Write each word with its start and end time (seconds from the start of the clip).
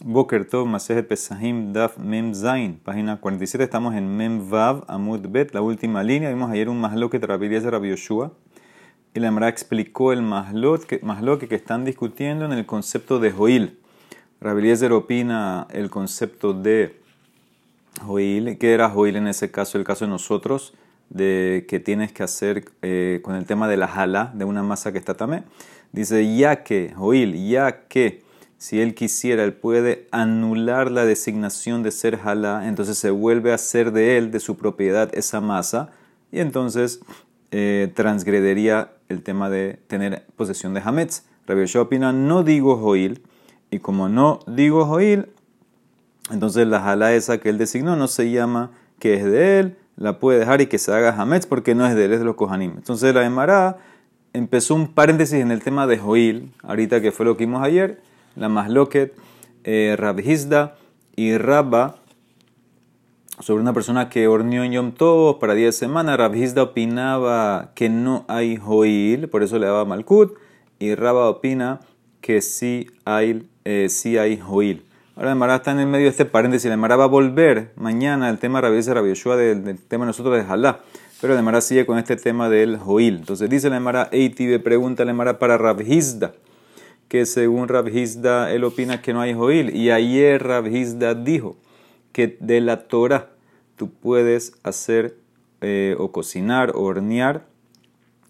Boker 0.00 0.44
Tov, 0.44 0.64
Masejet 0.68 1.08
Pesahim, 1.08 1.72
Daf 1.72 1.98
Mem 1.98 2.32
Zain, 2.32 2.78
página 2.84 3.20
47. 3.20 3.64
Estamos 3.64 3.96
en 3.96 4.16
Mem 4.16 4.48
Vav, 4.48 4.84
Amud 4.86 5.26
Bet, 5.28 5.52
la 5.52 5.60
última 5.60 6.04
línea. 6.04 6.28
Vimos 6.28 6.52
ayer 6.52 6.68
un 6.68 6.80
masloque 6.80 7.18
de 7.18 7.26
Rabbi 7.26 7.48
de 7.48 7.68
Rabbi 7.68 7.88
Yoshua. 7.88 8.32
Y 9.12 9.18
la 9.18 9.26
Emra 9.26 9.48
explicó 9.48 10.12
el 10.12 10.22
masloque 10.22 11.00
que, 11.00 11.48
que 11.48 11.54
están 11.56 11.84
discutiendo 11.84 12.44
en 12.44 12.52
el 12.52 12.64
concepto 12.64 13.18
de 13.18 13.32
Joil. 13.32 13.80
Rabbi 14.40 14.72
opina 14.92 15.66
el 15.70 15.90
concepto 15.90 16.52
de 16.52 17.00
Joil. 18.00 18.56
¿Qué 18.56 18.74
era 18.74 18.90
Joil 18.90 19.16
en 19.16 19.26
ese 19.26 19.50
caso? 19.50 19.78
El 19.78 19.84
caso 19.84 20.04
de 20.04 20.12
nosotros, 20.12 20.74
de 21.10 21.66
que 21.68 21.80
tienes 21.80 22.12
que 22.12 22.22
hacer 22.22 22.66
eh, 22.82 23.18
con 23.24 23.34
el 23.34 23.46
tema 23.46 23.66
de 23.66 23.76
la 23.76 23.88
jala, 23.88 24.30
de 24.32 24.44
una 24.44 24.62
masa 24.62 24.92
que 24.92 24.98
está 24.98 25.14
tamé. 25.14 25.42
Dice, 25.90 26.36
ya 26.36 26.62
que, 26.62 26.92
Joil, 26.94 27.48
ya 27.48 27.88
que 27.88 28.27
si 28.58 28.80
él 28.80 28.94
quisiera, 28.94 29.44
él 29.44 29.52
puede 29.52 30.08
anular 30.10 30.90
la 30.90 31.04
designación 31.04 31.84
de 31.84 31.92
ser 31.92 32.18
halá, 32.24 32.66
entonces 32.66 32.98
se 32.98 33.10
vuelve 33.10 33.52
a 33.52 33.54
hacer 33.54 33.92
de 33.92 34.18
él, 34.18 34.32
de 34.32 34.40
su 34.40 34.56
propiedad, 34.56 35.08
esa 35.14 35.40
masa, 35.40 35.90
y 36.32 36.40
entonces 36.40 37.00
eh, 37.52 37.90
transgredería 37.94 38.90
el 39.08 39.22
tema 39.22 39.48
de 39.48 39.78
tener 39.86 40.26
posesión 40.36 40.74
de 40.74 40.82
Hametz. 40.84 41.22
Rabbi 41.46 41.64
opina, 41.78 42.12
no 42.12 42.42
digo 42.42 42.76
Joil, 42.76 43.22
y 43.70 43.78
como 43.78 44.08
no 44.08 44.40
digo 44.48 44.84
Joil, 44.86 45.28
entonces 46.30 46.66
la 46.66 46.84
halá 46.84 47.14
esa 47.14 47.38
que 47.38 47.48
él 47.48 47.58
designó 47.58 47.94
no 47.94 48.08
se 48.08 48.30
llama 48.30 48.72
que 48.98 49.14
es 49.14 49.24
de 49.24 49.60
él, 49.60 49.76
la 49.96 50.18
puede 50.18 50.40
dejar 50.40 50.60
y 50.60 50.66
que 50.66 50.78
se 50.78 50.92
haga 50.92 51.14
Hametz 51.16 51.46
porque 51.46 51.74
no 51.74 51.86
es 51.86 51.94
de 51.94 52.04
él, 52.04 52.12
es 52.12 52.18
de 52.18 52.24
los 52.24 52.34
Kohanim. 52.34 52.72
Entonces 52.76 53.14
la 53.14 53.24
Emara 53.24 53.78
empezó 54.32 54.74
un 54.74 54.88
paréntesis 54.88 55.40
en 55.40 55.52
el 55.52 55.62
tema 55.62 55.86
de 55.86 55.98
Joil, 55.98 56.52
ahorita 56.62 57.00
que 57.00 57.12
fue 57.12 57.24
lo 57.24 57.36
que 57.36 57.46
vimos 57.46 57.62
ayer, 57.62 58.00
la 58.38 58.48
Masloket, 58.48 59.14
eh, 59.64 59.96
Rabhizda 59.98 60.76
y 61.16 61.36
Rabba, 61.36 61.96
sobre 63.40 63.62
una 63.62 63.72
persona 63.72 64.08
que 64.08 64.26
horneó 64.28 64.64
en 64.64 64.72
Yom 64.72 64.92
Tov 64.92 65.38
para 65.38 65.54
10 65.54 65.76
semanas. 65.76 66.16
Rabhizda 66.16 66.62
opinaba 66.62 67.72
que 67.74 67.88
no 67.88 68.24
hay 68.28 68.56
Joil, 68.56 69.28
por 69.28 69.42
eso 69.42 69.58
le 69.58 69.66
daba 69.66 69.84
Malkut, 69.84 70.36
y 70.78 70.94
Rabba 70.94 71.28
opina 71.28 71.80
que 72.20 72.40
sí 72.40 72.86
hay, 73.04 73.48
eh, 73.64 73.88
sí 73.88 74.18
hay 74.18 74.38
Joil. 74.38 74.84
Ahora 75.16 75.34
Mará 75.34 75.56
está 75.56 75.72
en 75.72 75.80
el 75.80 75.88
medio 75.88 76.04
de 76.04 76.10
este 76.10 76.24
paréntesis. 76.24 76.74
Mará 76.76 76.94
va 76.96 77.04
a 77.04 77.08
volver 77.08 77.72
mañana 77.74 78.28
al 78.28 78.38
tema 78.38 78.60
Rabbi 78.60 78.80
Rabbi 78.80 79.08
Yeshua 79.08 79.36
del, 79.36 79.64
del, 79.64 79.78
tema 79.78 80.06
nosotros 80.06 80.36
de 80.36 80.44
Jalá. 80.44 80.78
Pero 81.20 81.40
Mará 81.42 81.60
sigue 81.60 81.84
con 81.86 81.98
este 81.98 82.14
tema 82.14 82.48
del 82.48 82.78
Joil. 82.78 83.16
Entonces 83.16 83.50
dice 83.50 83.66
el 83.66 83.80
Mará, 83.80 84.08
Eitibe, 84.12 84.60
pregunta 84.60 85.02
el 85.02 85.12
Mará 85.14 85.40
para 85.40 85.58
Rabhizda 85.58 86.34
que 87.08 87.26
según 87.26 87.68
Rabhizda 87.68 88.52
él 88.52 88.64
opina 88.64 89.02
que 89.02 89.12
no 89.12 89.20
hay 89.20 89.34
Joil. 89.34 89.74
Y 89.74 89.90
ayer 89.90 90.42
Rabhizda 90.42 91.14
dijo 91.14 91.56
que 92.12 92.36
de 92.40 92.60
la 92.60 92.86
Torah 92.88 93.30
tú 93.76 93.90
puedes 93.90 94.52
hacer 94.62 95.16
eh, 95.60 95.96
o 95.98 96.12
cocinar 96.12 96.72
o 96.74 96.82
hornear 96.82 97.46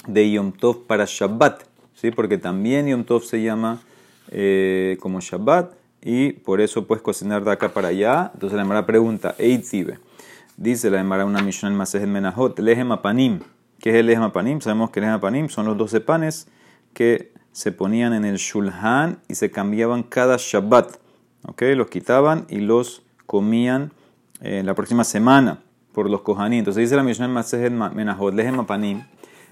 de 0.06 0.31
Yom 0.31 0.53
Tov 0.53 0.87
para 0.87 1.05
Shabbat. 1.06 1.65
¿sí? 1.95 2.11
Porque 2.11 2.39
también 2.39 2.87
Yom 2.87 3.05
Tov 3.05 3.25
se 3.25 3.43
llama 3.43 3.83
eh, 4.31 4.97
como 5.01 5.21
Shabbat 5.21 5.75
y 6.01 6.33
por 6.33 6.61
eso 6.61 6.87
puedes 6.87 7.03
cocinar 7.03 7.45
de 7.45 7.51
acá 7.51 7.71
para 7.71 7.89
allá. 7.89 8.31
Entonces 8.33 8.56
la 8.56 8.62
Emara 8.62 8.87
pregunta, 8.87 9.34
Eitzibe. 9.39 9.99
Dice 10.56 10.91
la 10.91 11.01
Emara 11.01 11.25
una 11.25 11.43
misión 11.43 11.73
en 11.73 11.79
Masejet 11.79 12.09
Menahot, 12.09 12.59
Lehem 12.61 12.93
Apanim. 12.93 13.41
¿Qué 13.81 13.91
es 13.91 13.97
el 13.97 14.06
Lehem? 14.06 14.61
Sabemos 14.61 14.91
que 14.91 15.01
el 15.01 15.05
Lehem 15.05 15.17
Apanim 15.17 15.49
son 15.49 15.67
los 15.67 15.77
12 15.77 16.01
panes 16.01 16.49
que 16.95 17.33
se 17.59 17.73
ponían 17.73 18.12
en 18.12 18.25
el 18.25 18.37
shulhan 18.37 19.19
y 19.27 19.34
se 19.34 19.51
cambiaban 19.51 20.05
cada 20.05 20.37
Shabbat. 20.39 20.92
¿ok? 21.45 21.62
Los 21.75 21.89
quitaban 21.89 22.47
y 22.48 22.61
los 22.61 23.03
comían 23.27 23.91
eh, 24.41 24.62
la 24.65 24.75
próxima 24.75 25.03
semana 25.03 25.59
por 25.92 26.09
los 26.09 26.20
kohanim. 26.20 26.61
Entonces 26.61 26.83
dice 26.83 26.95
la 26.95 27.03
Mishnah 27.03 27.27
Masejet 27.27 27.73
Menahot, 27.73 28.33
Lehem 28.33 28.61
Apanim, 28.61 29.03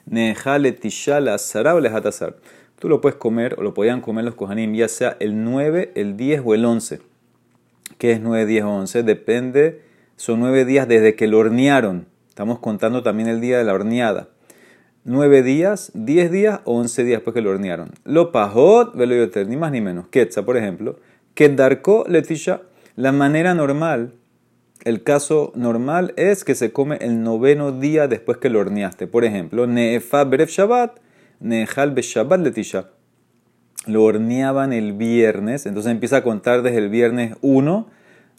Nehale 0.08 0.70
Tishala 0.70 1.36
Sara 1.38 1.75
o 1.75 1.80
Lehatasar. 1.80 2.36
Tú 2.78 2.88
lo 2.88 3.00
puedes 3.00 3.19
comer 3.19 3.56
o 3.58 3.64
lo 3.64 3.75
podían 3.75 4.00
comer 4.00 4.25
los 4.25 4.36
kohanim, 4.36 4.72
ya 4.72 4.86
sea 4.86 5.16
el 5.19 5.42
9, 5.42 5.91
el 5.97 6.16
10 6.16 6.42
o 6.44 6.54
el 6.54 6.64
11. 6.64 7.00
¿Qué 7.98 8.12
es 8.12 8.20
9, 8.20 8.47
10 8.47 8.64
o 8.66 8.70
11? 8.70 9.03
Depende, 9.03 9.82
son 10.14 10.38
9 10.38 10.64
días 10.64 10.86
desde 10.86 11.16
que 11.16 11.26
lo 11.26 11.41
hornearon. 11.41 12.06
Estamos 12.28 12.60
contando 12.60 13.03
también 13.03 13.28
el 13.28 13.41
día 13.41 13.59
de 13.59 13.64
la 13.64 13.75
horneada. 13.75 14.28
9 15.08 15.44
días, 15.44 15.92
10 15.94 16.32
días 16.32 16.60
o 16.64 16.74
11 16.80 17.04
días 17.04 17.18
después 17.18 17.32
que 17.32 17.40
lo 17.40 17.50
hornearon. 17.50 17.92
Lo 18.02 18.32
pajot, 18.32 18.96
velo 18.96 19.14
ni 19.46 19.56
más 19.56 19.70
ni 19.70 19.80
menos. 19.80 20.08
Ketza, 20.08 20.44
por 20.44 20.56
ejemplo. 20.56 20.98
Kedarko 21.34 22.04
letisha. 22.08 22.62
La 22.96 23.12
manera 23.12 23.54
normal, 23.54 24.14
el 24.82 25.04
caso 25.04 25.52
normal 25.54 26.12
es 26.16 26.42
que 26.42 26.56
se 26.56 26.72
come 26.72 26.96
el 27.00 27.22
noveno 27.22 27.70
día 27.70 28.08
después 28.08 28.38
que 28.38 28.50
lo 28.50 28.58
horneaste. 28.58 29.06
Por 29.06 29.24
ejemplo, 29.24 29.68
neefa 29.68 30.24
bref 30.24 30.50
shabbat, 30.50 30.98
neejal 31.38 31.92
be 31.92 32.02
shabbat 32.02 32.40
letisha. 32.40 32.90
Lo 33.86 34.02
horneaban 34.02 34.72
el 34.72 34.92
viernes, 34.92 35.66
entonces 35.66 35.92
empieza 35.92 36.16
a 36.16 36.22
contar 36.24 36.62
desde 36.62 36.78
el 36.78 36.88
viernes 36.88 37.36
1. 37.42 37.86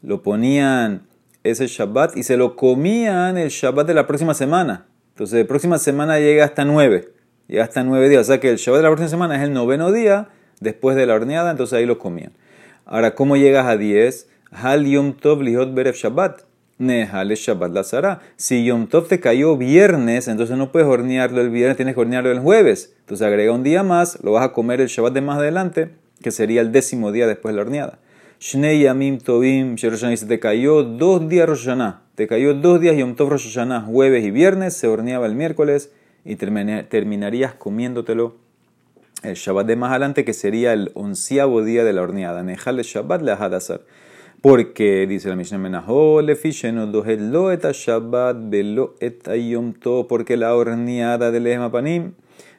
Lo 0.02 0.22
ponían 0.22 1.04
ese 1.44 1.68
shabbat 1.68 2.18
y 2.18 2.24
se 2.24 2.36
lo 2.36 2.58
comían 2.58 3.38
el 3.38 3.52
shabbat 3.52 3.88
de 3.88 3.94
la 3.94 4.06
próxima 4.06 4.34
semana. 4.34 4.86
Entonces, 5.18 5.40
la 5.40 5.48
próxima 5.48 5.80
semana 5.80 6.20
llega 6.20 6.46
hasta 6.46 6.64
nueve. 6.64 7.10
Llega 7.48 7.64
hasta 7.64 7.84
nueve 7.84 8.08
días. 8.08 8.22
O 8.22 8.24
sea 8.26 8.40
que 8.40 8.52
el 8.52 8.58
Shabbat 8.58 8.82
de 8.82 8.84
la 8.84 8.90
próxima 8.90 9.10
semana 9.10 9.36
es 9.38 9.42
el 9.42 9.52
noveno 9.52 9.92
día 9.92 10.28
después 10.60 10.96
de 10.96 11.08
la 11.08 11.16
horneada, 11.16 11.50
entonces 11.50 11.76
ahí 11.76 11.88
lo 11.88 11.98
comían. 11.98 12.34
Ahora, 12.86 13.16
¿cómo 13.16 13.36
llegas 13.36 13.66
a 13.66 13.78
diez? 13.78 14.30
Hal 14.52 14.86
Yom 14.86 15.14
Tov 15.14 15.42
Lihot 15.42 15.74
Beref 15.74 15.98
Shabbat. 15.98 16.42
Nehal 16.78 17.30
Shabbat 17.30 17.72
Lazara. 17.72 18.22
Si 18.36 18.64
Yom 18.64 18.86
Tov 18.86 19.08
te 19.08 19.20
cayó 19.20 19.58
viernes, 19.58 20.28
entonces 20.28 20.56
no 20.56 20.72
puedes 20.72 20.88
hornearlo 20.88 21.42
el 21.42 21.50
viernes, 21.50 21.78
tienes 21.78 21.96
que 21.96 22.02
hornearlo 22.02 22.32
el 22.32 22.40
jueves. 22.40 22.94
Entonces 23.00 23.26
agrega 23.26 23.52
un 23.54 23.64
día 23.64 23.82
más, 23.82 24.24
lo 24.24 24.34
vas 24.34 24.46
a 24.46 24.54
comer 24.54 24.82
el 24.82 24.88
Shabbat 24.88 25.14
de 25.14 25.22
más 25.22 25.40
adelante, 25.40 25.90
que 26.22 26.30
sería 26.30 26.62
el 26.62 26.72
décimo 26.72 27.12
día 27.12 27.26
después 27.26 27.54
de 27.54 27.56
la 27.56 27.64
horneada. 27.64 27.98
Shnei 28.40 28.84
Yamim 28.84 29.18
Tovim 29.18 29.78
se 29.80 30.28
te 30.28 30.40
cayó 30.40 30.84
dos 30.84 31.28
días 31.28 31.50
Rosh 31.50 31.68
Te 32.18 32.26
cayó 32.26 32.56
dos 32.56 32.82
días 32.82 32.98
Yom 32.98 33.14
Tov 33.14 33.30
Rosh 33.30 33.60
jueves 33.86 34.26
y 34.26 34.32
viernes, 34.32 34.74
se 34.74 34.88
horneaba 34.88 35.28
el 35.28 35.36
miércoles 35.36 35.92
y 36.26 36.36
terminarías 36.36 37.54
comiéndotelo 37.54 38.38
el 39.22 39.36
Shabbat 39.36 39.68
de 39.68 39.76
más 39.76 39.92
adelante, 39.92 40.26
que 40.26 40.34
sería 40.34 40.74
el 40.74 40.90
onceavo 40.96 41.64
día 41.64 41.84
de 41.84 41.94
la 41.94 42.02
horneada. 42.02 42.42
Nejal 42.42 42.82
Shabbat 42.82 43.22
le 43.22 43.34
Hadasar. 43.34 43.82
Porque, 44.42 45.06
dice 45.06 45.30
la 45.30 45.36
Mishnah 45.36 45.60
no 45.60 46.86
lo 46.88 47.52
eta 47.52 47.70
Shabbat 47.72 48.50
velo 48.50 48.96
eta 49.00 49.36
Yom 49.36 49.74
porque 50.10 50.38
la 50.38 50.56
horneada 50.56 51.30
del 51.30 51.70
Panim 51.70 52.14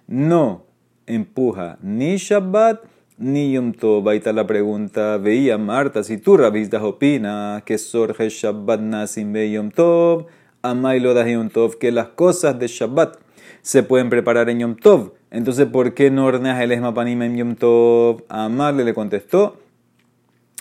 no 0.06 0.66
empuja 1.08 1.78
ni 1.82 2.16
Shabbat 2.16 2.84
ni 3.18 3.52
Yom 3.52 3.72
Tov. 3.72 4.08
Ahí 4.08 4.20
la 4.24 4.46
pregunta. 4.46 5.18
Veía 5.18 5.58
Marta, 5.58 6.02
si 6.04 6.18
tú 6.18 6.36
rabistas 6.36 6.82
opina 6.82 7.62
que 7.66 7.78
Sorge 7.78 8.28
Shabbat 8.30 8.80
Nasim 8.80 9.34
Yom 9.34 9.70
Tov, 9.70 10.26
Amay 10.62 11.00
lo 11.00 11.14
Yom 11.26 11.50
Tov, 11.50 11.78
que 11.78 11.92
las 11.92 12.08
cosas 12.08 12.58
de 12.58 12.68
Shabbat 12.68 13.18
se 13.62 13.82
pueden 13.82 14.08
preparar 14.08 14.48
en 14.48 14.60
Yom 14.60 14.76
Tov. 14.76 15.12
Entonces, 15.30 15.66
¿por 15.66 15.92
qué 15.94 16.10
no 16.10 16.24
horneas 16.26 16.60
el 16.60 16.72
esmapanim 16.72 17.22
en 17.22 17.36
Yom 17.36 17.54
Tov? 17.56 18.22
Amarle 18.28 18.84
le 18.84 18.94
contestó, 18.94 19.58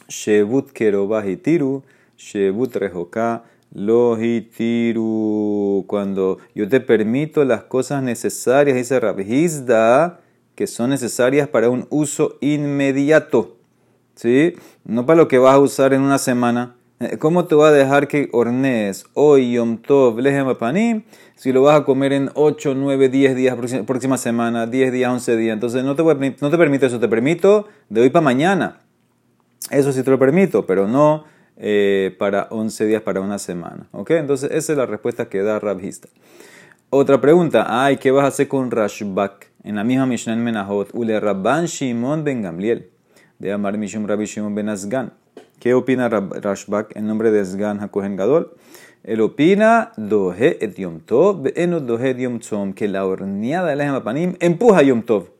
Shebut 0.09 0.71
Kerobahitiru, 0.71 1.83
Shebut 2.17 2.75
Rejoká, 2.75 3.43
Lohitiru. 3.73 5.05
Cuando 5.87 6.39
yo 6.55 6.67
te 6.67 6.79
permito 6.79 7.45
las 7.45 7.63
cosas 7.63 8.03
necesarias, 8.03 8.75
dice 8.75 8.99
Rabhizda, 8.99 10.21
que 10.57 10.65
son 10.65 10.89
necesarias 10.89 11.47
para 11.47 11.69
un 11.69 11.85
uso 11.91 12.37
inmediato. 12.41 13.57
¿Sí? 14.15 14.55
No 14.83 15.05
para 15.05 15.17
lo 15.17 15.27
que 15.27 15.37
vas 15.37 15.53
a 15.53 15.59
usar 15.59 15.93
en 15.93 16.01
una 16.01 16.17
semana. 16.17 16.75
Eh, 16.99 17.19
¿Cómo 17.19 17.45
te 17.45 17.53
va 17.53 17.67
a 17.67 17.71
dejar 17.71 18.07
que 18.07 18.27
hornees 18.33 19.05
hoy 19.13 19.51
Yom 19.53 19.77
Tov 19.77 20.19
Lehem 20.19 21.03
si 21.35 21.53
lo 21.53 21.61
vas 21.61 21.79
a 21.79 21.85
comer 21.85 22.11
en 22.11 22.31
8, 22.33 22.73
9, 22.75 23.09
10 23.09 23.35
días, 23.35 23.55
próxima 23.85 24.17
semana, 24.17 24.65
10 24.65 24.91
días, 24.91 25.11
11 25.11 25.37
días? 25.37 25.53
Entonces 25.53 25.83
no 25.83 25.95
te, 25.95 26.01
no 26.01 26.49
te 26.49 26.57
permito 26.57 26.87
eso, 26.87 26.99
te 26.99 27.07
permito 27.07 27.67
de 27.89 28.01
hoy 28.01 28.09
para 28.09 28.23
mañana. 28.23 28.81
Eso 29.69 29.93
sí 29.93 30.01
te 30.01 30.09
lo 30.09 30.17
permito, 30.17 30.65
pero 30.65 30.87
no 30.87 31.25
eh, 31.55 32.15
para 32.17 32.47
11 32.49 32.87
días, 32.87 33.03
para 33.03 33.21
una 33.21 33.37
semana. 33.37 33.87
¿Ok? 33.91 34.09
Entonces 34.09 34.49
esa 34.51 34.71
es 34.71 34.77
la 34.79 34.87
respuesta 34.87 35.29
que 35.29 35.43
da 35.43 35.59
Rabhista. 35.59 36.07
Otra 36.89 37.21
pregunta, 37.21 37.67
ay, 37.69 37.97
¿qué 37.97 38.09
vas 38.09 38.25
a 38.25 38.29
hacer 38.29 38.47
con 38.47 38.71
Rashbak? 38.71 39.46
En 39.67 39.75
la 39.75 39.83
misma 39.83 40.05
Mishnah 40.05 40.31
en 40.31 40.45
Menahot, 40.45 40.91
Ule 40.93 41.19
Rabban 41.19 41.65
Shimon 41.65 42.23
ben 42.23 42.41
Gamliel, 42.41 42.89
de 43.37 43.51
Amar 43.51 43.77
Mishum 43.77 44.07
Rabbi 44.07 44.23
Shimon 44.23 44.55
ben 44.55 44.69
Azgan. 44.69 45.11
¿Qué 45.59 45.73
opina 45.73 46.07
Rashbak 46.07 46.95
en 46.95 47.05
nombre 47.05 47.31
de 47.31 47.41
Azgan 47.41 47.81
Hakohen 47.81 48.15
Gadol? 48.15 48.53
Él 49.03 49.19
opina 49.19 49.91
Dohe 49.97 50.57
et 50.61 50.73
Yom 50.79 51.01
Tov, 51.01 51.43
Dohe 51.51 52.09
et 52.11 52.73
que 52.75 52.87
la 52.87 53.05
horneada 53.05 53.75
de 53.75 53.75
la 53.75 54.03
Panim 54.05 54.37
empuja 54.39 54.83
Yom 54.83 55.01
Tov, 55.01 55.31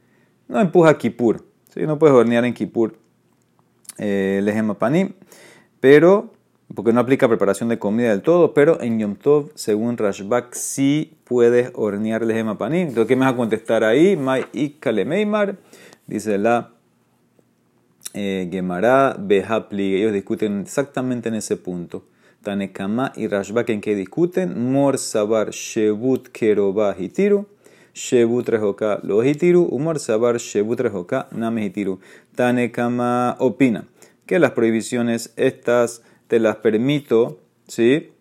no 0.50 0.60
empuja 0.60 0.98
Kippur. 0.98 1.46
¿sí? 1.74 1.88
No 1.88 1.98
puedes 1.98 2.14
hornear 2.14 2.44
en 2.44 2.54
Kippur 2.54 2.98
eh, 3.98 4.62
apanim, 4.70 5.14
pero, 5.80 6.34
porque 6.76 6.94
no 6.94 7.00
aplica 7.00 7.28
preparación 7.28 7.70
de 7.70 7.80
comida 7.80 8.10
del 8.10 8.22
todo, 8.22 8.54
pero 8.54 8.82
en 8.82 9.00
Yom 9.00 9.16
Tov, 9.16 9.52
según 9.56 9.98
Rashbak, 9.98 10.54
sí 10.54 11.18
puedes 11.24 11.72
hornear 11.74 12.26
lehem 12.26 12.50
apanim. 12.50 12.90
Entonces, 12.90 13.08
¿qué 13.08 13.16
me 13.16 13.26
vas 13.26 13.34
a 13.34 13.38
contestar 13.38 13.84
ahí? 13.84 14.18
Mai 14.18 14.46
Meimar, 15.06 15.58
dice 16.08 16.38
la 16.38 16.72
eh, 18.14 18.50
Gemara 18.52 19.16
Behapli, 19.20 19.96
ellos 19.96 20.14
discuten 20.14 20.62
exactamente 20.62 21.30
en 21.30 21.36
ese 21.36 21.56
punto. 21.56 22.04
Tanekama 22.44 23.12
y 23.16 23.28
Rashbak 23.28 23.70
en 23.70 23.82
que 23.82 23.96
discuten, 23.96 24.72
Mor 24.72 24.98
Sabar 24.98 25.52
Shebut 25.52 26.30
Keroba 26.30 26.96
Hitiru, 26.98 27.48
Shebut 27.94 28.48
Rejoka 28.48 29.00
lo 29.04 29.24
Hitiru, 29.24 29.64
Umor 29.64 30.00
Sabar 30.00 30.38
Shebut 30.38 30.80
Rejoka 30.80 31.28
Name 31.32 31.66
Hitiru. 31.66 32.00
Tanekama 32.36 33.36
opina 33.40 33.88
que 34.26 34.40
las 34.40 34.52
prohibiciones 34.52 35.34
estas 35.36 36.04
te 36.28 36.40
las 36.40 36.58
permito, 36.58 37.40
¿sí? 37.68 38.12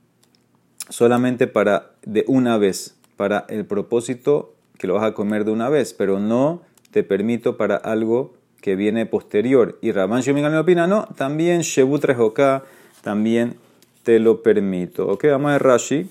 Solamente 0.88 1.46
para 1.46 1.92
de 2.02 2.24
una 2.28 2.58
vez, 2.58 2.96
para 3.16 3.46
el 3.48 3.66
propósito 3.66 4.54
que 4.78 4.86
lo 4.86 4.94
vas 4.94 5.04
a 5.04 5.14
comer 5.14 5.44
de 5.44 5.50
una 5.50 5.68
vez, 5.68 5.94
pero 5.94 6.20
no 6.20 6.62
te 6.90 7.02
permito 7.02 7.56
para 7.56 7.76
algo 7.76 8.34
que 8.60 8.76
viene 8.76 9.06
posterior. 9.06 9.78
Y 9.80 9.92
Rabban 9.92 10.22
Shemigal 10.22 10.52
me 10.52 10.58
opina, 10.58 10.86
no, 10.86 11.06
también 11.16 11.62
Shebut 11.62 12.04
Rejoka, 12.04 12.64
también 13.02 13.56
te 14.02 14.18
lo 14.18 14.42
permito. 14.42 15.08
Ok, 15.08 15.24
vamos 15.24 15.50
a 15.50 15.58
Rashi. 15.58 16.08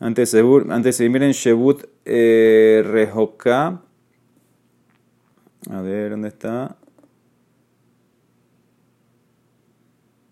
Antes 0.00 0.32
de, 0.32 1.08
miren 1.08 1.32
Shebut 1.32 1.84
eh, 2.04 2.82
Rejoka. 2.86 3.82
A 5.70 5.82
ver, 5.82 6.12
¿dónde 6.12 6.28
está? 6.28 6.77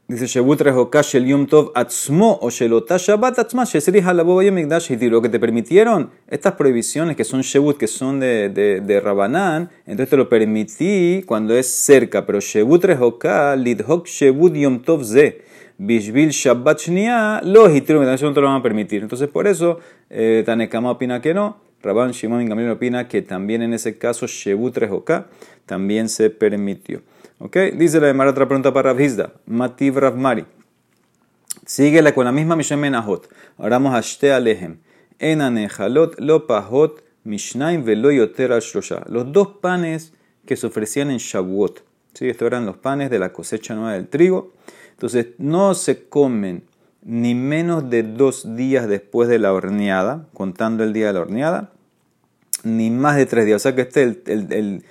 Dice 0.09 0.29
Shebut 0.29 0.63
Shel 1.03 1.27
Yom 1.27 1.49
Tov 1.49 1.73
Atzmo 1.75 2.39
o 2.41 2.49
Shelotah 2.49 2.97
Shabbat 2.97 3.41
Atzma 3.41 3.65
Lo 3.65 5.21
que 5.21 5.29
te 5.29 5.41
permitieron, 5.41 6.11
estas 6.29 6.53
prohibiciones 6.53 7.17
que 7.17 7.25
son 7.25 7.41
Shebut, 7.41 7.77
que 7.77 7.89
son 7.89 8.21
de, 8.21 8.49
de, 8.49 8.81
de 8.81 9.01
Rabanán, 9.01 9.69
entonces 9.85 10.11
te 10.11 10.17
lo 10.17 10.29
permití 10.29 11.25
cuando 11.27 11.57
es 11.57 11.67
cerca. 11.67 12.25
Pero 12.25 12.39
Shebut 12.39 12.85
Rejoka 12.85 13.57
Lidhok 13.57 14.07
Shebut 14.07 14.55
Yom 14.55 14.83
Tov 14.83 15.03
Ze. 15.03 15.43
Bishvil 15.77 16.31
Shabbat 16.31 16.83
Shnia, 16.83 17.41
los 17.43 17.75
hitiros 17.75 18.23
no 18.23 18.33
te 18.33 18.41
lo 18.41 18.47
van 18.47 18.61
a 18.61 18.63
permitir. 18.63 19.03
Entonces, 19.03 19.29
por 19.29 19.49
eso, 19.49 19.81
eh, 20.09 20.45
Tanekama 20.47 20.93
opina 20.93 21.21
que 21.21 21.35
no. 21.35 21.57
Rabban 21.83 22.13
Shimon 22.13 22.47
Gamliel 22.47 22.71
opina 22.71 23.09
que 23.09 23.23
también 23.23 23.63
en 23.63 23.75
ese 23.75 23.99
caso 23.99 24.27
Shebut 24.29 24.77
Rejoká 24.77 25.27
también 25.67 26.09
se 26.09 26.31
permitió. 26.31 27.03
¿Ok? 27.39 27.57
Dice 27.75 28.01
la 28.01 28.07
demara 28.07 28.31
otra 28.31 28.47
pregunta 28.47 28.73
para 28.73 28.93
Ravizda. 28.93 29.33
Mativ 29.47 29.99
Ravmari. 29.99 30.47
Síguela 31.65 32.15
con 32.15 32.25
la 32.25 32.33
misma 32.33 32.57
Mishem 32.57 32.81
Menahot. 32.81 33.29
Ahora 33.59 33.77
vamos 33.77 33.95
a 33.95 34.01
Shte 34.01 34.33
Alehem. 34.33 34.79
Enanejalot 35.19 36.19
lo 36.21 36.47
pahot 36.47 37.03
mishnaim 37.25 37.85
velo 37.85 38.11
yoter 38.11 38.51
Los 39.09 39.33
dos 39.33 39.49
panes 39.61 40.13
que 40.47 40.57
se 40.57 40.67
ofrecían 40.67 41.11
en 41.11 41.19
Shavuot. 41.19 41.83
¿Sí? 42.15 42.29
Estos 42.29 42.47
eran 42.47 42.65
los 42.65 42.77
panes 42.77 43.11
de 43.11 43.19
la 43.19 43.33
cosecha 43.33 43.75
nueva 43.75 43.93
del 43.93 44.09
trigo. 44.09 44.53
Entonces, 44.93 45.29
no 45.39 45.75
se 45.75 46.09
comen 46.09 46.65
ni 47.03 47.35
menos 47.35 47.91
de 47.91 48.03
dos 48.03 48.57
días 48.57 48.89
después 48.89 49.29
de 49.29 49.39
la 49.39 49.53
horneada, 49.53 50.27
contando 50.33 50.83
el 50.83 50.93
día 50.93 51.09
de 51.09 51.13
la 51.13 51.21
horneada, 51.21 51.73
ni 52.65 52.91
más 52.91 53.17
de 53.17 53.27
tres 53.27 53.47
días. 53.47 53.57
O 53.57 53.63
sea 53.63 53.75
que 53.75 53.83
este 53.83 54.03
es 54.03 54.17
el, 54.27 54.53
el, 54.53 54.85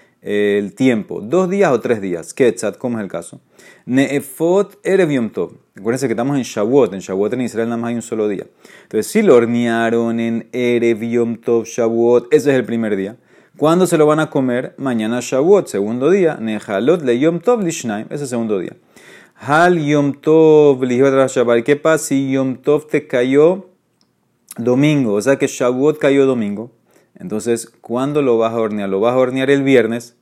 tiempo, 0.76 1.22
dos 1.22 1.50
días 1.50 1.72
o 1.72 1.80
tres 1.80 2.02
días. 2.02 2.34
Ketzat, 2.34 2.78
¿cómo 2.78 2.98
es 2.98 3.04
el 3.04 3.10
caso? 3.10 3.42
Neefot 3.86 4.80
Erev 4.84 5.12
Yom 5.12 5.30
Tov. 5.30 5.52
Acuérdense 5.78 6.08
que 6.08 6.14
estamos 6.14 6.36
en 6.38 6.44
Shavuot. 6.44 6.94
En 6.94 7.00
Shavuot 7.00 7.34
en 7.34 7.42
Israel 7.42 7.70
nada 7.70 7.78
más 7.80 7.90
hay 7.90 7.96
un 7.96 8.02
solo 8.02 8.28
día. 8.28 8.48
Entonces, 8.84 9.12
si 9.12 9.22
lo 9.22 9.36
hornearon 9.36 10.20
en 10.20 10.50
Erev 10.52 11.04
Yom 11.04 11.38
Tov 11.38 11.66
Shavuot, 11.66 12.34
ese 12.34 12.50
es 12.50 12.56
el 12.56 12.66
primer 12.66 12.96
día. 12.96 13.18
¿Cuándo 13.58 13.86
se 13.86 13.98
lo 13.98 14.06
van 14.06 14.20
a 14.20 14.30
comer? 14.30 14.74
Mañana 14.78 15.20
Shavuot, 15.22 15.68
segundo 15.68 16.10
día. 16.10 16.38
Nehalot 16.42 17.04
le 17.04 17.20
Yom 17.20 17.40
Tov 17.40 17.62
Lishnaim, 17.62 18.08
ese 18.08 18.16
es 18.16 18.22
el 18.22 18.28
segundo 18.30 18.58
día. 18.60 18.76
Hal 19.36 19.80
Yom 19.80 20.14
Tov, 20.14 20.82
¿qué 21.64 21.76
pasa 21.76 22.04
si 22.04 22.32
Yom 22.32 22.58
Tov 22.58 22.88
te 22.88 23.06
cayó 23.06 23.68
domingo? 24.58 25.14
O 25.14 25.22
sea 25.22 25.36
que 25.36 25.48
Shavuot 25.48 26.00
cayó 26.00 26.26
domingo. 26.26 26.72
Entonces, 27.18 27.72
¿cuándo 27.82 28.22
lo 28.22 28.38
vas 28.38 28.54
a 28.54 28.60
hornear? 28.60 28.90
¿Lo 28.90 29.00
vas 29.00 29.14
a 29.14 29.18
hornear 29.18 29.50
el 29.50 29.64
viernes? 29.64 30.16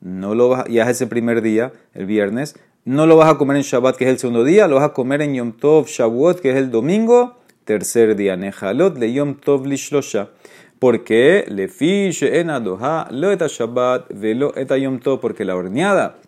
No 0.00 0.34
lo 0.34 0.50
vas, 0.50 0.66
ya 0.68 0.84
es 0.84 0.90
ese 0.90 1.06
primer 1.06 1.40
día, 1.40 1.72
el 1.94 2.06
viernes. 2.06 2.56
No 2.84 3.06
lo 3.06 3.16
vas 3.16 3.32
a 3.32 3.38
comer 3.38 3.56
en 3.56 3.62
Shabbat, 3.62 3.96
que 3.96 4.04
es 4.04 4.10
el 4.10 4.18
segundo 4.18 4.44
día. 4.44 4.68
Lo 4.68 4.76
vas 4.76 4.84
a 4.84 4.92
comer 4.92 5.22
en 5.22 5.34
Yom 5.34 5.52
Tov 5.52 5.86
Shavuot, 5.86 6.40
que 6.40 6.50
es 6.50 6.56
el 6.56 6.70
domingo, 6.70 7.38
tercer 7.64 8.14
día. 8.14 8.36
Le 8.36 9.12
Yom 9.12 9.36
Tov 9.36 9.66
Lishlosha. 9.66 10.28
Porque 10.78 11.46
lo 11.48 11.62
eta 13.32 13.46
velo 14.10 14.52
Tov. 15.02 15.20
Porque 15.20 15.44
la 15.46 15.56
horneada 15.56 16.18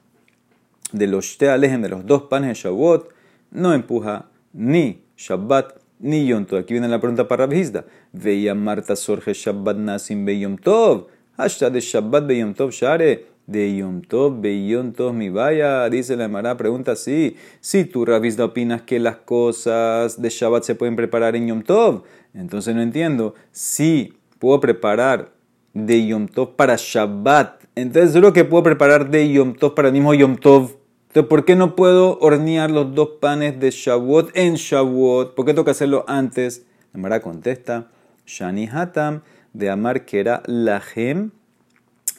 de 0.92 1.06
los 1.06 1.36
de 1.38 1.88
los 1.90 2.06
dos 2.06 2.22
panes 2.22 2.48
de 2.48 2.54
Shavuot 2.54 3.10
no 3.50 3.74
empuja 3.74 4.30
ni 4.54 5.02
Shabbat 5.18 5.85
ni 5.98 6.26
Yom 6.26 6.44
Tov. 6.44 6.60
Aquí 6.60 6.74
viene 6.74 6.88
la 6.88 7.00
pregunta 7.00 7.28
para 7.28 7.46
Rabhizda. 7.46 7.84
Veía 8.12 8.54
Marta 8.54 8.96
Sorge 8.96 9.32
Shabbat 9.34 9.76
Nasim 9.76 10.24
Be 10.24 10.38
Yom 10.38 10.56
Tov. 10.56 11.06
Hasta 11.36 11.70
de 11.70 11.80
Shabbat 11.80 12.26
Be 12.26 12.38
Yom 12.38 12.54
Tov 12.54 12.70
Share. 12.70 13.26
De 13.46 13.76
Yom 13.76 14.02
Tov 14.02 14.40
Be 14.40 14.66
Yom 14.66 14.92
Tov 14.92 15.14
mi 15.14 15.28
vaya. 15.28 15.88
Dice 15.88 16.16
la 16.16 16.28
Mara, 16.28 16.56
pregunta 16.56 16.92
así. 16.92 17.36
Si 17.60 17.84
tú, 17.84 18.04
Rabhizda, 18.04 18.44
opinas 18.44 18.82
que 18.82 18.98
las 18.98 19.16
cosas 19.16 20.20
de 20.20 20.28
Shabbat 20.28 20.64
se 20.64 20.74
pueden 20.74 20.96
preparar 20.96 21.36
en 21.36 21.48
Yom 21.48 21.62
Tov, 21.62 22.02
entonces 22.34 22.74
no 22.74 22.82
entiendo. 22.82 23.34
Si 23.52 24.14
puedo 24.38 24.60
preparar 24.60 25.32
de 25.74 26.06
Yom 26.06 26.26
Tov 26.26 26.56
para 26.56 26.76
Shabbat, 26.76 27.64
entonces 27.74 28.12
seguro 28.12 28.32
que 28.32 28.44
puedo 28.44 28.62
preparar 28.62 29.10
de 29.10 29.30
Yom 29.30 29.54
Tov 29.54 29.74
para 29.74 29.88
el 29.88 29.94
mismo 29.94 30.14
Yom 30.14 30.36
Tov 30.36 30.85
entonces, 31.16 31.30
¿por 31.30 31.46
qué 31.46 31.56
no 31.56 31.76
puedo 31.76 32.18
hornear 32.18 32.70
los 32.70 32.94
dos 32.94 33.08
panes 33.22 33.58
de 33.58 33.70
Shavuot 33.70 34.36
en 34.36 34.56
Shavuot? 34.56 35.34
¿Por 35.34 35.46
qué 35.46 35.54
tengo 35.54 35.64
que 35.64 35.70
hacerlo 35.70 36.04
antes? 36.08 36.66
La 36.92 37.00
Mara 37.00 37.22
contesta, 37.22 37.86
Shani 38.26 38.68
Hatam, 38.70 39.22
de 39.54 39.70
Amar 39.70 40.04
que 40.04 40.20
era 40.20 40.42
Lahem, 40.44 41.30